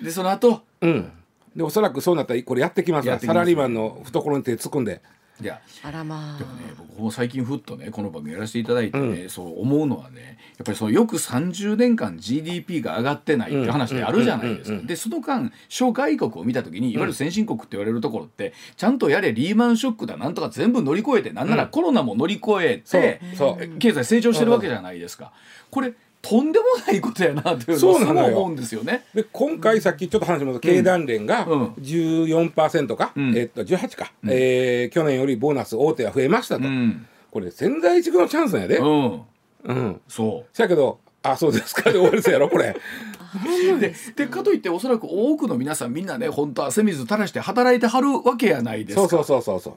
[0.00, 0.04] うん。
[0.04, 1.12] でその後うん。
[1.56, 5.00] でおそらくそうなったらこれやってきますからサラリーマンの懐に手突っ込んで。
[5.42, 6.38] いやあらまあ。
[6.38, 14.86] でもね僕も最近ふっとねこの番組やらせていただいてね、そう思うのはねやっぱりそのよく30年間 GDP が上がってないって話であるじゃないですか。
[14.86, 23.58] でその間諸外国を見た時にいわゆる先進国って言われるところってちゃんとやれリーマンショックだなんとか全部乗り越えてなんならコロナも乗り越えて、そう。
[23.58, 23.78] そう。
[23.78, 25.32] 経済成長してるわけじゃないですか。
[25.70, 28.26] これとんでもないことやなっていうのそをすうなのよ。
[28.26, 29.04] ごい思うんですよね。
[29.12, 31.66] で今回さっきちょっと話戻す経団連がうん。
[31.74, 33.36] 14%か、ん。
[33.36, 39.22] えっと18か、えー去年よりボーナス大手は増えましたと、うん、これ千載一遇のチャンスなんやで、うん、
[39.64, 40.56] うん、そう。
[40.56, 41.90] そやけどあそうですか。
[41.90, 42.76] で終わりそうやろこれ。
[43.80, 49.08] ででかといっておそらく多くの皆さんみんなね本当汗水垂らして働いてはるわけやないですか。
[49.08, 49.74] そうそうそうそうそう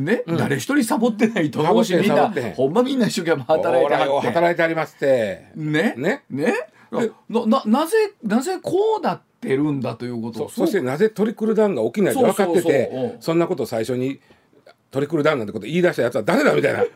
[0.00, 4.26] ね、誰一人サボってないと思うしみんなほんまみんな一生懸命働いてはって。
[4.28, 5.48] 働いてありますって。
[5.54, 5.94] ね？
[5.96, 6.24] ね？
[6.30, 6.54] ね？
[6.90, 10.48] なななぜなぜこうなってるんだということそを。
[10.50, 13.22] そしてなぜトリクルダウンが起きないって分かっててうん。
[13.22, 14.20] そんなことを最初に
[14.90, 16.84] トリクルダウンなんてこと言い出したやつは誰だみたいな。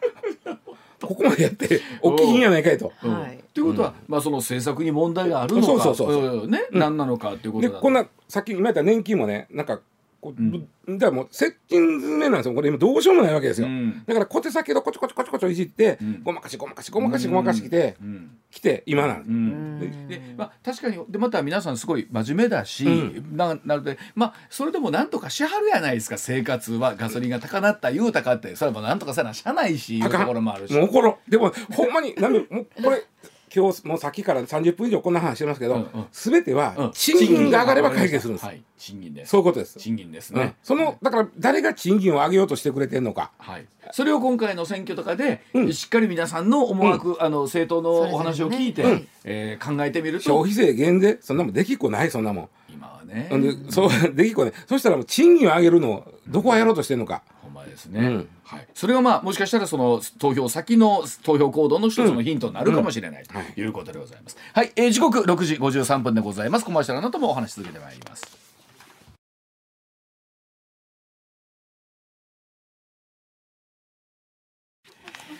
[1.02, 1.80] ここまでやって起
[2.16, 2.92] きひんやないかいと。
[2.98, 3.42] はい。
[3.52, 6.46] ということは、まあその政策に問題があるのかそうそうそうそう。
[6.46, 6.50] ん。
[6.50, 7.76] ね、何なのかっていうことだと。
[7.76, 9.80] でこんなさっき今言った年金もねなんか
[10.22, 12.54] こう、だからもう接近詰めなんですよ。
[12.54, 14.04] これ今どうしようもないわけですよ、うん。
[14.06, 16.22] だから小手先のこちょこちょこちょこちょいじって、ん。
[16.22, 18.38] ごまかしごまかしごまかしごまかしきて、うん。
[18.52, 20.08] 来て今なんです、うん。
[20.08, 23.36] ででまあ、確かにでまた皆さんすごい真面目だし、うん。
[23.36, 26.16] ななので、まあ、それでもなんとかしはるやないですか。
[26.18, 30.74] 生活はガソリンが高なった言うたかってそれはもうなんとかせなしゃないしいうところもあるし。
[30.74, 31.30] もう怒ろう。
[31.30, 33.02] でもほんまになんでもうこれ
[33.54, 36.06] 今日もうさっきから30分以上こんな話してますけど、うんうん。
[36.10, 36.90] 全てはうん。
[36.92, 38.62] 賃金が上がれば解決するんです、はい。
[38.78, 39.30] 賃金です。
[39.30, 40.40] そういうことです、賃金ですうん。
[40.40, 43.30] ね、そのだから誰が賃金を上げようとしてくれてんのか。
[43.38, 45.72] はい、それを今回の選挙とかで、うん。
[45.72, 50.24] しっかり皆さんの思惑、あの政党のお話を聞いて、えー考えてみると。
[50.24, 51.18] 消費税減税？
[51.20, 52.10] そんなもんできっこない？
[52.10, 52.48] そんなもん。
[52.68, 53.28] 今はね、
[53.68, 57.22] そうできっこねそしたらもう賃金を上げるのをどこがやろうとしてんのか
[57.72, 64.36] ですね、うんはい、それがまあもしかしたらその投票先の投票行動の一つのヒントになるかもしれない、うんはいということでございます。
[64.52, 66.64] はい、えー時刻6時53分でございます。
[66.64, 68.36] コマーシャルの後もお話し続けてまいります。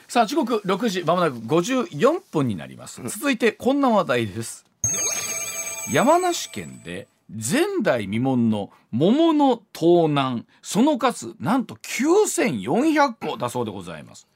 [0.08, 3.02] さあ時刻6時まもなく54分になります。
[3.08, 4.64] 続いてこんな話題です。
[5.90, 10.46] 山梨県で前代未聞の桃の盗難。
[10.60, 14.28] その数なんと9400個だそうでございます。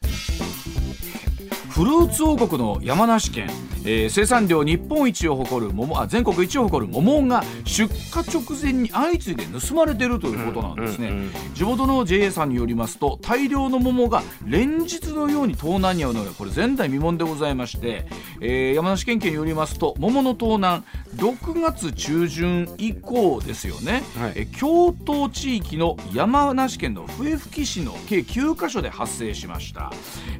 [1.77, 3.51] フルーツ王国の山梨県、
[3.85, 18.07] えー生産量日本一を誇る桃あ全国一を誇る桃が出荷直前に相次いで盗まれているということなんですね、うんうん地元の JA さんによりますと大量の桃が連日のように盗難に遭うのがこれ前代未聞でございまして、
[18.43, 20.85] えー山梨県警によりますと桃の盗難
[21.17, 24.33] 6月中旬以降ですよね、はい。
[24.37, 29.91] えー京都地域の山梨県の笛吹市の計9カ所で発生しました、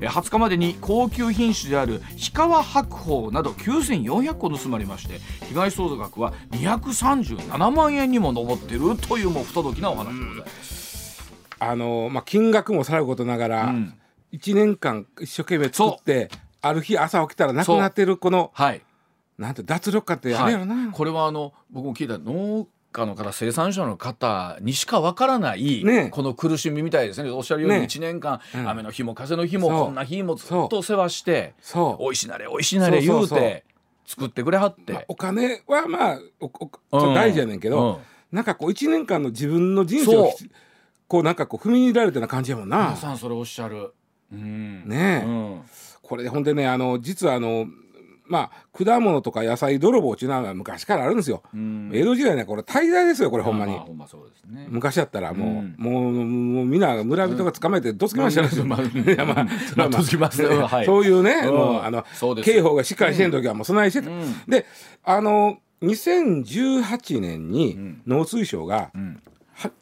[0.01, 11.33] えー20日までに高級品種である氷川白鳳など9400個盗まれまして被害総額は237万円にも上っているというもう不届きなお話でございます。
[11.59, 13.95] あのまあ金額もさることながら、うん。
[14.33, 18.83] 一年間一生懸命作ってある日朝起きたらなくなってるこのはい。
[19.39, 22.67] なんて脱力感ってあれやろな、はい、これはあの僕も聞いた農
[22.97, 26.09] 家の方生産者の方にしかわからない、ね。
[26.11, 27.31] この苦しみみたいですね。
[27.31, 27.85] おっしゃるようにね。
[27.85, 28.69] 1年間、うん。
[28.69, 32.05] 雨の日も風の日もこんな日もずっと世話してそう。
[32.05, 33.65] おいしなれおいしなれ言うて
[34.07, 36.51] 作ってくれはって、まあ、お金はまあお
[36.91, 38.37] お大事やねんけど、うん。
[38.37, 40.33] なんかこう一年間の自分の人生を
[41.07, 42.79] こうなんかこう踏み入れられてるような感じやもんな。
[42.79, 42.97] 皆。
[42.97, 43.93] さんそれおっしゃる、
[44.33, 45.27] うん、ねえ。
[45.27, 45.61] うん。
[46.03, 47.67] これほんでねあの実はあの
[48.29, 51.43] まあ果物とか野菜泥棒っていうのは昔からあるんですよ。
[51.55, 51.91] うん。
[51.93, 53.75] 江戸時代ねこれ大罪ですよこれほんまに。
[53.75, 53.93] ああ。
[53.93, 54.67] まそうですね。
[54.69, 55.75] 昔やったらもう、うん。
[55.79, 59.47] もうもうみんな村人が捕まえてどつきましたよ、 まあいやまあ
[59.77, 60.87] まあどつきますねはい。
[60.87, 61.55] そういうね、うん。
[61.55, 62.05] もうあの
[62.43, 64.35] 刑法がしっかりしてん時はもう備えしてた、うん。
[64.49, 64.67] で
[65.05, 68.03] あの2018年にん。
[68.07, 68.91] 農水省が、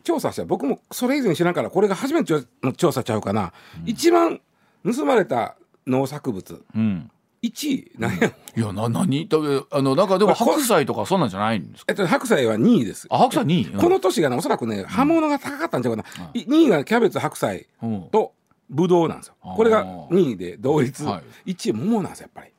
[0.02, 0.44] 調査した。
[0.44, 3.52] 僕もそれ以前知らんからこれが初めての調査ちゃうかな、
[3.86, 4.40] 一番
[4.84, 7.10] 盗まれた農作物うん
[7.46, 7.92] 1位？
[7.98, 8.18] なん。
[8.18, 9.28] や、いやな何？
[9.28, 9.38] だ
[9.70, 11.92] あのなんかでも白菜とかそんなんじゃないんですか？
[11.92, 13.06] えっと、白菜は2位です。
[13.10, 18.02] あ白菜にこの年がねおそらくね葉物が高かったんちゃうかな、い2位がキャベツ白菜うん。
[18.10, 18.32] と
[18.70, 19.34] ブドウなんですよ。
[19.42, 22.52] これが2位で同率、は1位桃なんですよやっぱり。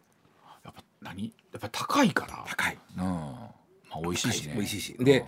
[0.63, 1.23] やっぱ何？
[1.25, 2.45] やっぱ高いから。
[2.47, 2.77] 高い。
[2.97, 3.03] うん。
[3.03, 3.49] ま
[3.95, 4.53] あ美味しいしね。
[4.55, 4.95] 美味しいし。
[4.99, 5.25] で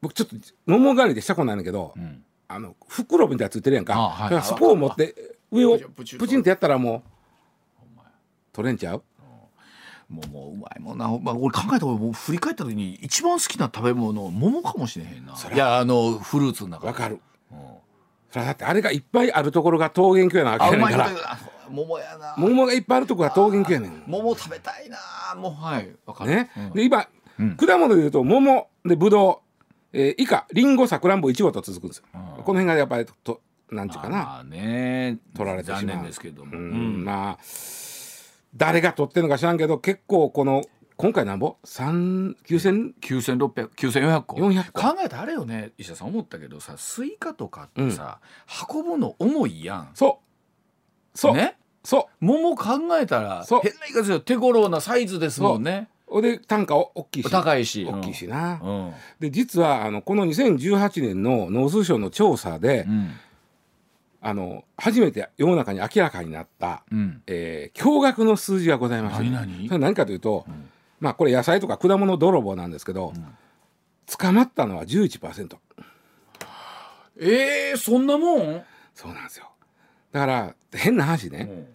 [0.00, 0.36] 僕ちょっと
[0.66, 2.24] 桃狩りでしたことないんだけど、うん。
[2.48, 4.30] あの袋みたいなやつついてるやんか、あはい。
[4.30, 5.14] だからそこを持って
[5.52, 7.09] 上をプチップチンってやったらもう
[8.52, 9.02] 取れんちゃう？
[10.08, 15.34] もうもううまいもんな、まあ、俺考えたらもう振り返った時に一番好きな食べ物桃かもしれへんな。
[15.54, 16.86] いやあのフルーツの中で。
[16.88, 17.20] わかる。
[17.52, 17.58] うん。
[18.30, 21.38] それはだってあれがいっぱいあるところが桃源郷やなわあけやねんから。
[21.70, 22.34] 桃やな。
[22.36, 24.02] 桃がいっぱいあるところが桃源郷やねん。
[24.04, 24.98] 桃食べたいな
[25.36, 25.52] もう。
[25.52, 26.30] はいわかる。
[26.30, 26.72] ね、うん。
[26.72, 27.06] で今、
[27.38, 27.56] うん。
[27.56, 29.42] 果物でいうと桃でぶど
[29.92, 32.20] う、えー、以下りんごさくらんぼいちごと続くんですよ、うん。
[32.20, 33.40] この辺がやっぱりと
[33.70, 35.18] なんちゅうかな、まあね。
[35.36, 35.80] 取られてしまう。
[35.82, 36.70] 残念ですけども、うん。
[36.70, 37.04] うん。
[37.04, 37.44] まあ
[38.54, 40.62] 誰が取ってんのか知らんけど結構この
[40.96, 41.56] 今回なんぼ？
[41.64, 44.36] 三九千？9600 9400個。
[44.36, 44.82] 400個。
[44.82, 45.70] 考えたらあれよね。
[45.78, 48.18] 石田さん思ったけどさスイカとかってさ、
[48.70, 49.90] 運ぶの重いやん。
[49.94, 50.20] そ
[51.14, 51.18] う。
[51.18, 51.56] そう、ね？
[51.82, 53.60] そ桃考えたらそう。
[53.62, 54.20] 変な言い方ですよ。
[54.20, 55.88] 手頃なサイズですもんね。
[56.20, 57.30] で単価お大きいし。
[57.30, 57.86] 高いし。
[57.86, 58.92] 大きいしな、うん。
[59.20, 63.10] で実はあのこの2018年の農水省の調査で、うん
[64.22, 67.22] あの初めて世の中に明らかになった、うん。
[67.26, 69.68] えー驚愕の数字がございまして何何？
[69.68, 70.44] それ何かというと、
[70.98, 73.12] まあこれ野菜とか果物泥棒なんですけど、
[74.06, 75.56] 捕まったのは11%
[77.18, 78.62] えー、そんなもん、
[78.94, 79.50] そうなんですよ。
[80.12, 81.66] だから変な話ね、うん。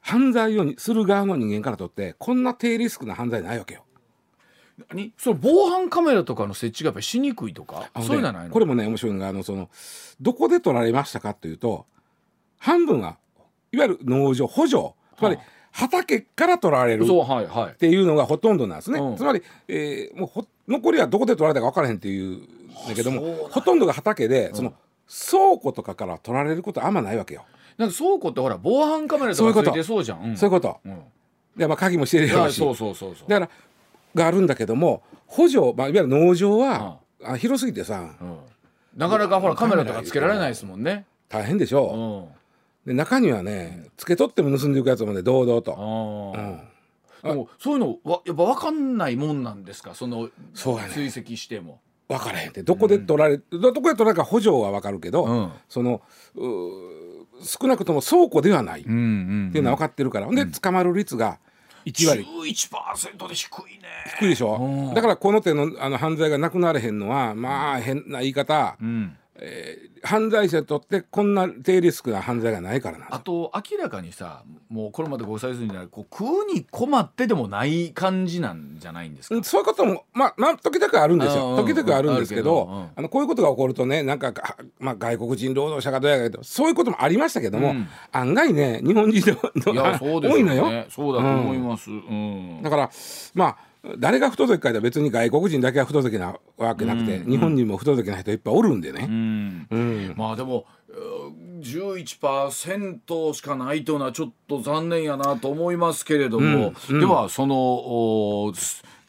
[0.00, 3.84] 犯罪をする側の人間からとってこんな低リスクな犯罪ないわけよ
[4.88, 5.12] 何？
[5.18, 7.90] その防犯カメラとかの設置がやっぱりしにくいとか？
[8.02, 8.50] そういうのはないの？
[8.50, 9.68] これもね面白いのがあのその
[10.20, 11.86] どこで取られましたかというと
[12.58, 13.16] 半分は
[13.72, 15.44] いわゆる農場補助つまりはあ。
[15.72, 19.16] 畑から取られるっていうのがほとんどなんですね、うん。
[19.16, 22.48] つまり、えーもうほ残りはどこで取られたか分からへんっていうん
[22.88, 24.74] だけどもほとんどが畑で、その
[25.08, 27.44] 倉庫とかから取られることあんまないわけよ、
[27.76, 30.36] なんか倉庫ってほら防犯カメラとかついてそうじゃん。
[30.36, 30.80] そういうこと。
[30.84, 31.02] うん。
[31.56, 33.28] で、まあ、鍵もしてるいやろうしやそうそうそうそう。
[33.28, 33.50] だから
[34.14, 38.16] があるんだけども補助、まあ、いわゆる農場は、あ広すぎてさ。
[38.20, 38.38] うん。
[38.96, 41.06] なかなかほらカメラとかつけられないですもんね。
[41.28, 41.78] 大変でしう。
[41.78, 42.28] ょ、
[42.84, 42.88] ん。
[42.88, 46.58] で中にはねつけ取っても盗んでいくやつもね堂々あと、ー
[47.22, 49.94] うん、でもそういうのわやっぱ分かんないもんなんですか？
[49.94, 50.90] そのそうやね。
[50.92, 51.80] 追跡しても。
[52.08, 52.64] 分からへんって。
[52.64, 55.52] どこで取られ、どこで取られるか補助は分かるけど、うん。
[55.68, 56.02] その
[56.34, 58.96] 少なくとも倉庫ではないっうんう
[59.50, 59.50] ん。
[59.52, 61.38] ていうのは分かってるから、ほんで捕まる率が
[61.84, 62.24] 1割。
[62.24, 63.88] 11%で低いね。
[64.18, 64.94] 低いでしょ、うん。
[64.94, 69.16] だからこの手のあの犯罪がなくなれへんのはまあ変な言い方、うん
[70.02, 73.06] 犯罪者にとってこんな低リスクな犯罪がないからな。
[73.10, 79.34] あと明らかにさもうこれまでご再生になるこう食うに困ってでもない感じなんじゃないんですか？
[79.34, 81.56] うんそういうこともまあまあ時々あるんですよ。
[81.56, 87.88] 時々あるんですけど、あのこういうことが起こるとねなんか、あまあ、外国人労働者がどうやらけどそういうこともありましたけども、うん。
[88.12, 90.70] 案外ね日本人のいやそうですよ多いのよ。
[90.70, 91.90] ねそうだと思います。
[91.90, 92.60] うん。
[92.62, 92.90] だから
[93.34, 97.30] まあ誰が不届きかで別に外国人だけは不届きなわけなくて、うん。
[97.30, 99.06] 日本人も不届きな人いっぱいおるんでうね。
[99.06, 99.66] ん。
[99.70, 100.14] うん。
[100.16, 106.94] まあでもうー11%しかないというのはちょっと残念やなと思いますけれども、うん。
[106.94, 107.00] うん。
[107.00, 108.52] ではその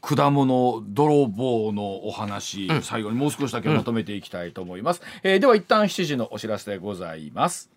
[0.01, 7.70] 果物泥棒のお話、最後にもう少しだけまとめていきたいと思います、えーでは一旦7時のお知らせでございます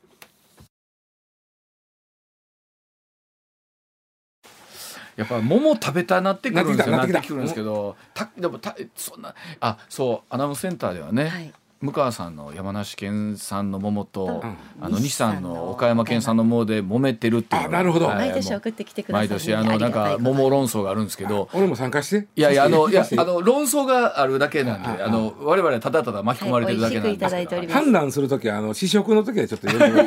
[5.16, 6.96] やっぱ桃食べたなってくるんですよ。
[6.96, 11.52] なってきたなってきたなってくるんですけどたでもたそんなあそうアナウンスセンターではね、はい。
[11.80, 14.56] 向川さんの山梨県産の桃と、うん。
[14.80, 18.06] あの西さんのの岡山県産の桃で揉めてるっていうのがあなるほど。
[18.06, 18.16] はい。
[18.28, 22.26] 毎年送ってきてください、毎年あのなんか桃論争があるんですけど俺も参加して。
[22.36, 30.04] いやいやあのいや あの論争があるだけなんでああの我々はただただ巻き込まれてるだけなんですけど、はい判断するときはあの試食の時はちょっと呼んでもら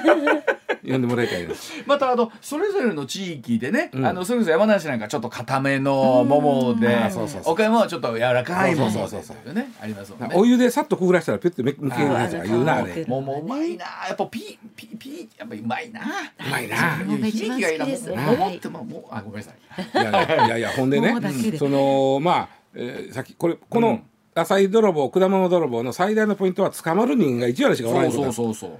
[0.87, 1.73] 呼んでもらいたいです。
[1.85, 10.35] またあのそれぞれの地域でね、うんあのそれこそ山梨なんかちょっと固めの桃で、あそうそうそう岡山はちょっと柔らかい桃でそうそうそうそうというねありますもんね。
[10.35, 13.05] お湯でさっとくぐらしたらピュッてめむけるやつが言うなあれ。
[13.07, 16.01] 桃うまいなやっぱピーピーピーやっぱうまいな。
[16.01, 17.01] うまいな。
[17.05, 20.47] 桃がいや響きがいいなはい桃ってもうもうあごめんなさい。
[20.47, 21.15] いやいや ほんでね
[21.57, 24.03] そのまあ、えー、さっきこれこのうん
[24.37, 28.79] 野菜泥棒果物泥棒の最大のポイントは捕まる人間が1割しかおらなそいうことそうそうそう。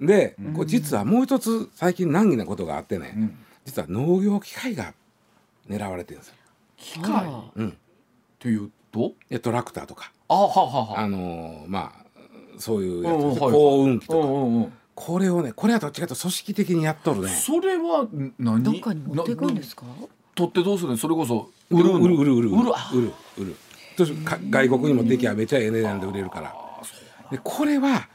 [0.00, 3.38] で、これ実はもう一つ最近難儀なことがあってね、うん。
[3.66, 4.94] 実は農業機械が
[5.68, 6.34] 狙われてるんですよ。
[6.76, 7.26] 機械？
[7.26, 7.76] っうん、
[8.38, 9.12] ていうと？
[9.28, 10.10] でトラクターとか。
[10.28, 11.08] あはははあ。
[11.08, 12.04] のーまあ
[12.58, 13.14] そういうやつ。
[13.14, 17.28] うんうんはい耕運機とか、うんこれをねこれはどっちかというと組織的にやっとるね。
[17.28, 18.62] それはん何？
[18.62, 19.86] どっかに持っていくんですか？
[19.86, 19.92] な
[20.34, 20.96] 取ってどうするの？
[20.98, 22.00] それこそ売るの？
[22.00, 22.50] 売る売る売る。
[22.50, 22.72] 売る。
[22.74, 22.90] あ。
[22.92, 23.56] 売る売る。
[24.50, 26.54] 外国にもできゃめちゃええ値段で売れるから。
[27.30, 28.08] でこれは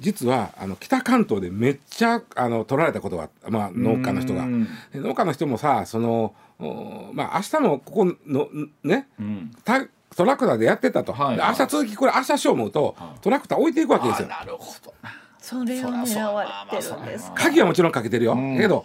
[0.00, 4.46] 実はあの北関東でめっちゃあの取られたことがまあ農家の人が。
[4.94, 8.48] 農家の人もさそのおまあ明日もここの
[8.82, 9.50] ねうん。
[9.64, 9.86] た
[10.16, 13.20] トラクターでやってたと、はいで明日続きこれ明日しよう思うと、はい。
[13.20, 14.28] トラクター置いていくわけですよ。
[14.32, 14.94] あなるほど。
[15.02, 18.56] なそれを狙われてるんですか鍵はもちろんかけてるよ、うん。
[18.56, 18.84] だけど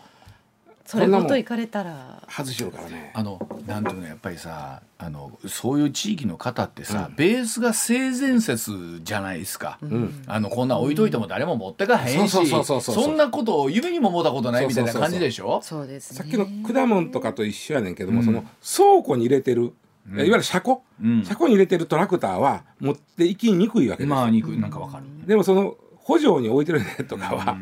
[0.86, 3.12] それごと行かれたら外しよるからね。
[3.16, 10.24] あのなんていうのやっぱりさあのそういう地域の方ってさ、ベースが性善説じゃないですか、ん。
[10.28, 15.60] あのこんなん置いといても誰も持ってかへんしそうそうそんなことを夢にも思ったことないみたいな感じでしょ？
[15.64, 16.18] そうですね。
[16.18, 18.26] さっきの果物とかと一緒やねんけども、うん。
[18.26, 19.74] その倉庫に入れてる、
[20.08, 21.26] いわゆる車庫、うん。
[21.26, 27.58] 車庫に入れてるトラクターは持っていきにくいわけですよ、まあ肉なんかわかる、でもその補助に置いてるねとかは、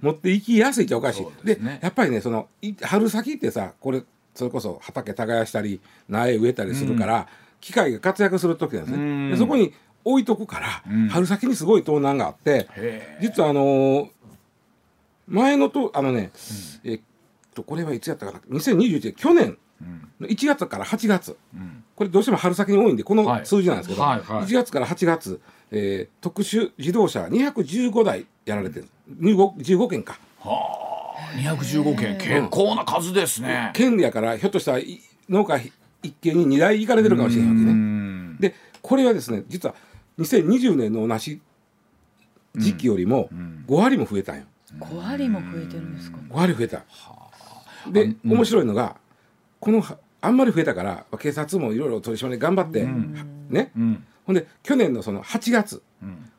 [0.00, 1.46] 持っていきやすいっておかしい。
[1.46, 1.80] でね。
[1.82, 4.02] やっぱりねそのい春先ってさこれ
[4.34, 7.28] それこそ畑耕したり苗植えたりするから、
[7.60, 9.30] 機械が活躍する時なんですね、うん。
[9.30, 9.74] でそこに
[10.04, 11.08] 置いとくから、うん。
[11.08, 12.68] 春先にすごい盗難があって
[13.20, 14.08] 実はあのー
[15.28, 16.32] 前のとあのね、
[16.82, 17.00] えっ
[17.54, 19.58] とこれはいつやったかな？2021年去年。
[20.20, 21.38] 1月から8月、
[21.94, 24.36] これどうしても春先に多いんでこの数字なんですけど、はいはい。
[24.38, 25.40] はい1月から8月、
[25.70, 28.88] えー特殊自動車215台やられてる。
[29.20, 30.18] 15 15件か。
[31.36, 32.18] 215件。
[32.18, 33.70] 結構な数ですね。
[33.74, 35.60] 県やからひょっとしたらい農家
[36.02, 37.70] 一軒に2台行かれてるかもしれないわけね。
[37.70, 38.36] うん。
[38.40, 39.74] でこれはですね実は
[40.18, 41.40] 2020年の梨
[42.56, 43.28] 時期よりも
[43.66, 44.44] 5割も増えたんよ。
[44.78, 46.84] 5割も増えてるんですか？5割増えた。
[47.90, 48.96] で面白いのが
[49.58, 52.84] このはあんまり増えたから警察もいろいろ取り締まり頑張って、
[53.48, 55.82] ね、うんほんで去年のその8月、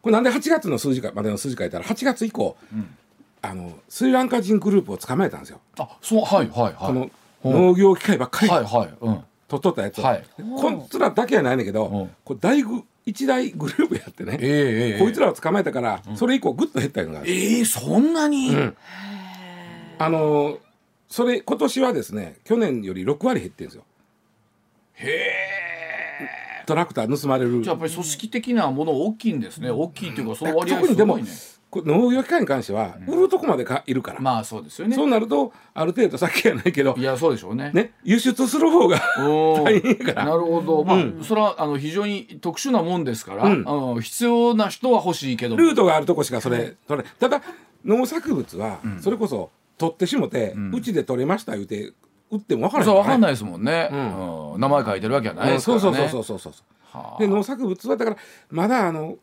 [0.02, 2.56] これなんで8月の数字かまでの数字書いたら8月以降、
[3.42, 5.60] あのスリランカ人グループを捕まえたんですよ。
[5.78, 6.74] あそうはいはいはい。
[6.76, 7.12] この
[7.44, 8.52] 農業機械ばっかり。
[8.52, 9.24] はいはいうん。
[9.50, 10.24] 取っとったやつを、はい。
[10.38, 12.12] こいつらだけやないねんけど、うん。
[12.24, 18.56] これ大グ一大グループやってね、ええええこいつらを捕まえたから、それ以降ぐっと減ったのがあるええそんなに？
[19.98, 20.58] あのー
[21.10, 23.84] それ今年はですね去年より6割減ってるんですよ。
[24.94, 25.71] へえ。
[26.66, 29.70] トラクター盗まれるじゃあやっぱり組織的なもの大きいんですね。
[29.70, 31.52] 大きいっていうかその割合特にでもすごいね。
[31.72, 34.96] これ農業機械に関しては売るとこまでかいるから、まあそうですよね。
[34.96, 37.72] そうなるとある程度さっきやないけどいやそうでしょうね。
[37.74, 40.84] ね輸出する方が大変やからなるほど。
[40.84, 45.62] まあ、それはあの非常に特殊なもんですから、うんあの必要な人は欲しいけども。
[45.62, 47.42] ルートがあるとこしかそれ取れただ
[47.86, 51.94] 農作物はそれこそ取ってしもてうち、で取れました言うて
[52.32, 52.86] 売っても分からない？
[52.86, 54.60] そうわかんいないですもんね、うん。
[54.60, 55.82] 名前書いてるわけはないですからね。
[55.82, 56.98] そうそうそうそうそうそう。
[56.98, 58.18] はあで農作物はだから
[58.50, 59.18] まだあの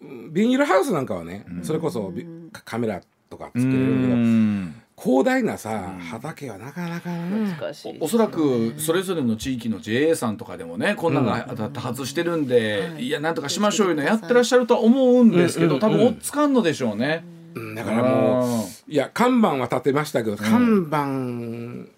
[0.00, 3.00] うんビニールハウスなんかはね、それこそビカカメラ
[3.30, 17.24] とかつけれるけうどん広大なさ畑はなかなかね、難しいおそらくそれぞれの地域の JA さんとかでもねこんなのが多発してるんで、いやなんとかしましょういうのやってらっしゃるとは思うんですけど、多分追っつかんのでしょうね。
[17.54, 17.60] う。
[17.60, 21.91] んだからもういや看板は立てましたけど、看板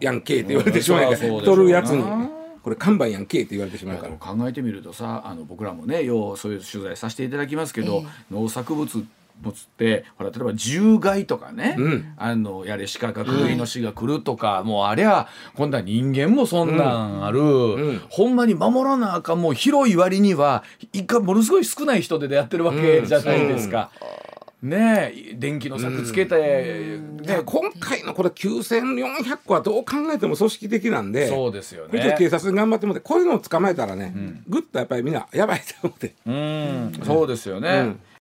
[0.00, 1.56] やんけって言われてしまうから、うんそりゃそうでしょうな。
[1.56, 2.36] 取るやつに。
[2.62, 4.14] これ看板やんけって言われてしまうから。
[4.14, 9.04] 考えてみるとさあの僕らもねようそういう取材させていただきますけど、農作物
[9.40, 12.12] 物ってほら例えば獣害とかね、うん。
[12.16, 18.02] あのやれ鹿が来るイノシシが来るとか、もうありゃ今度は人間もそんなんある、ん。
[18.08, 23.90] ほんまに守らなあかんもう広い割にはいかものすごい少ない人でやってるわけじゃないですか。
[24.62, 32.14] ねえ電気の柵つけて、ね今回のこれ9400個はどう考えても組織的なんでそうですよね。
[32.18, 34.14] 警察に頑張ってもらってこういうのを捕まえたらね、
[34.48, 36.14] ぐっとやっぱりみんなやばいと思って。
[36.26, 37.68] うん、そうですよね。
[37.68, 38.00] うん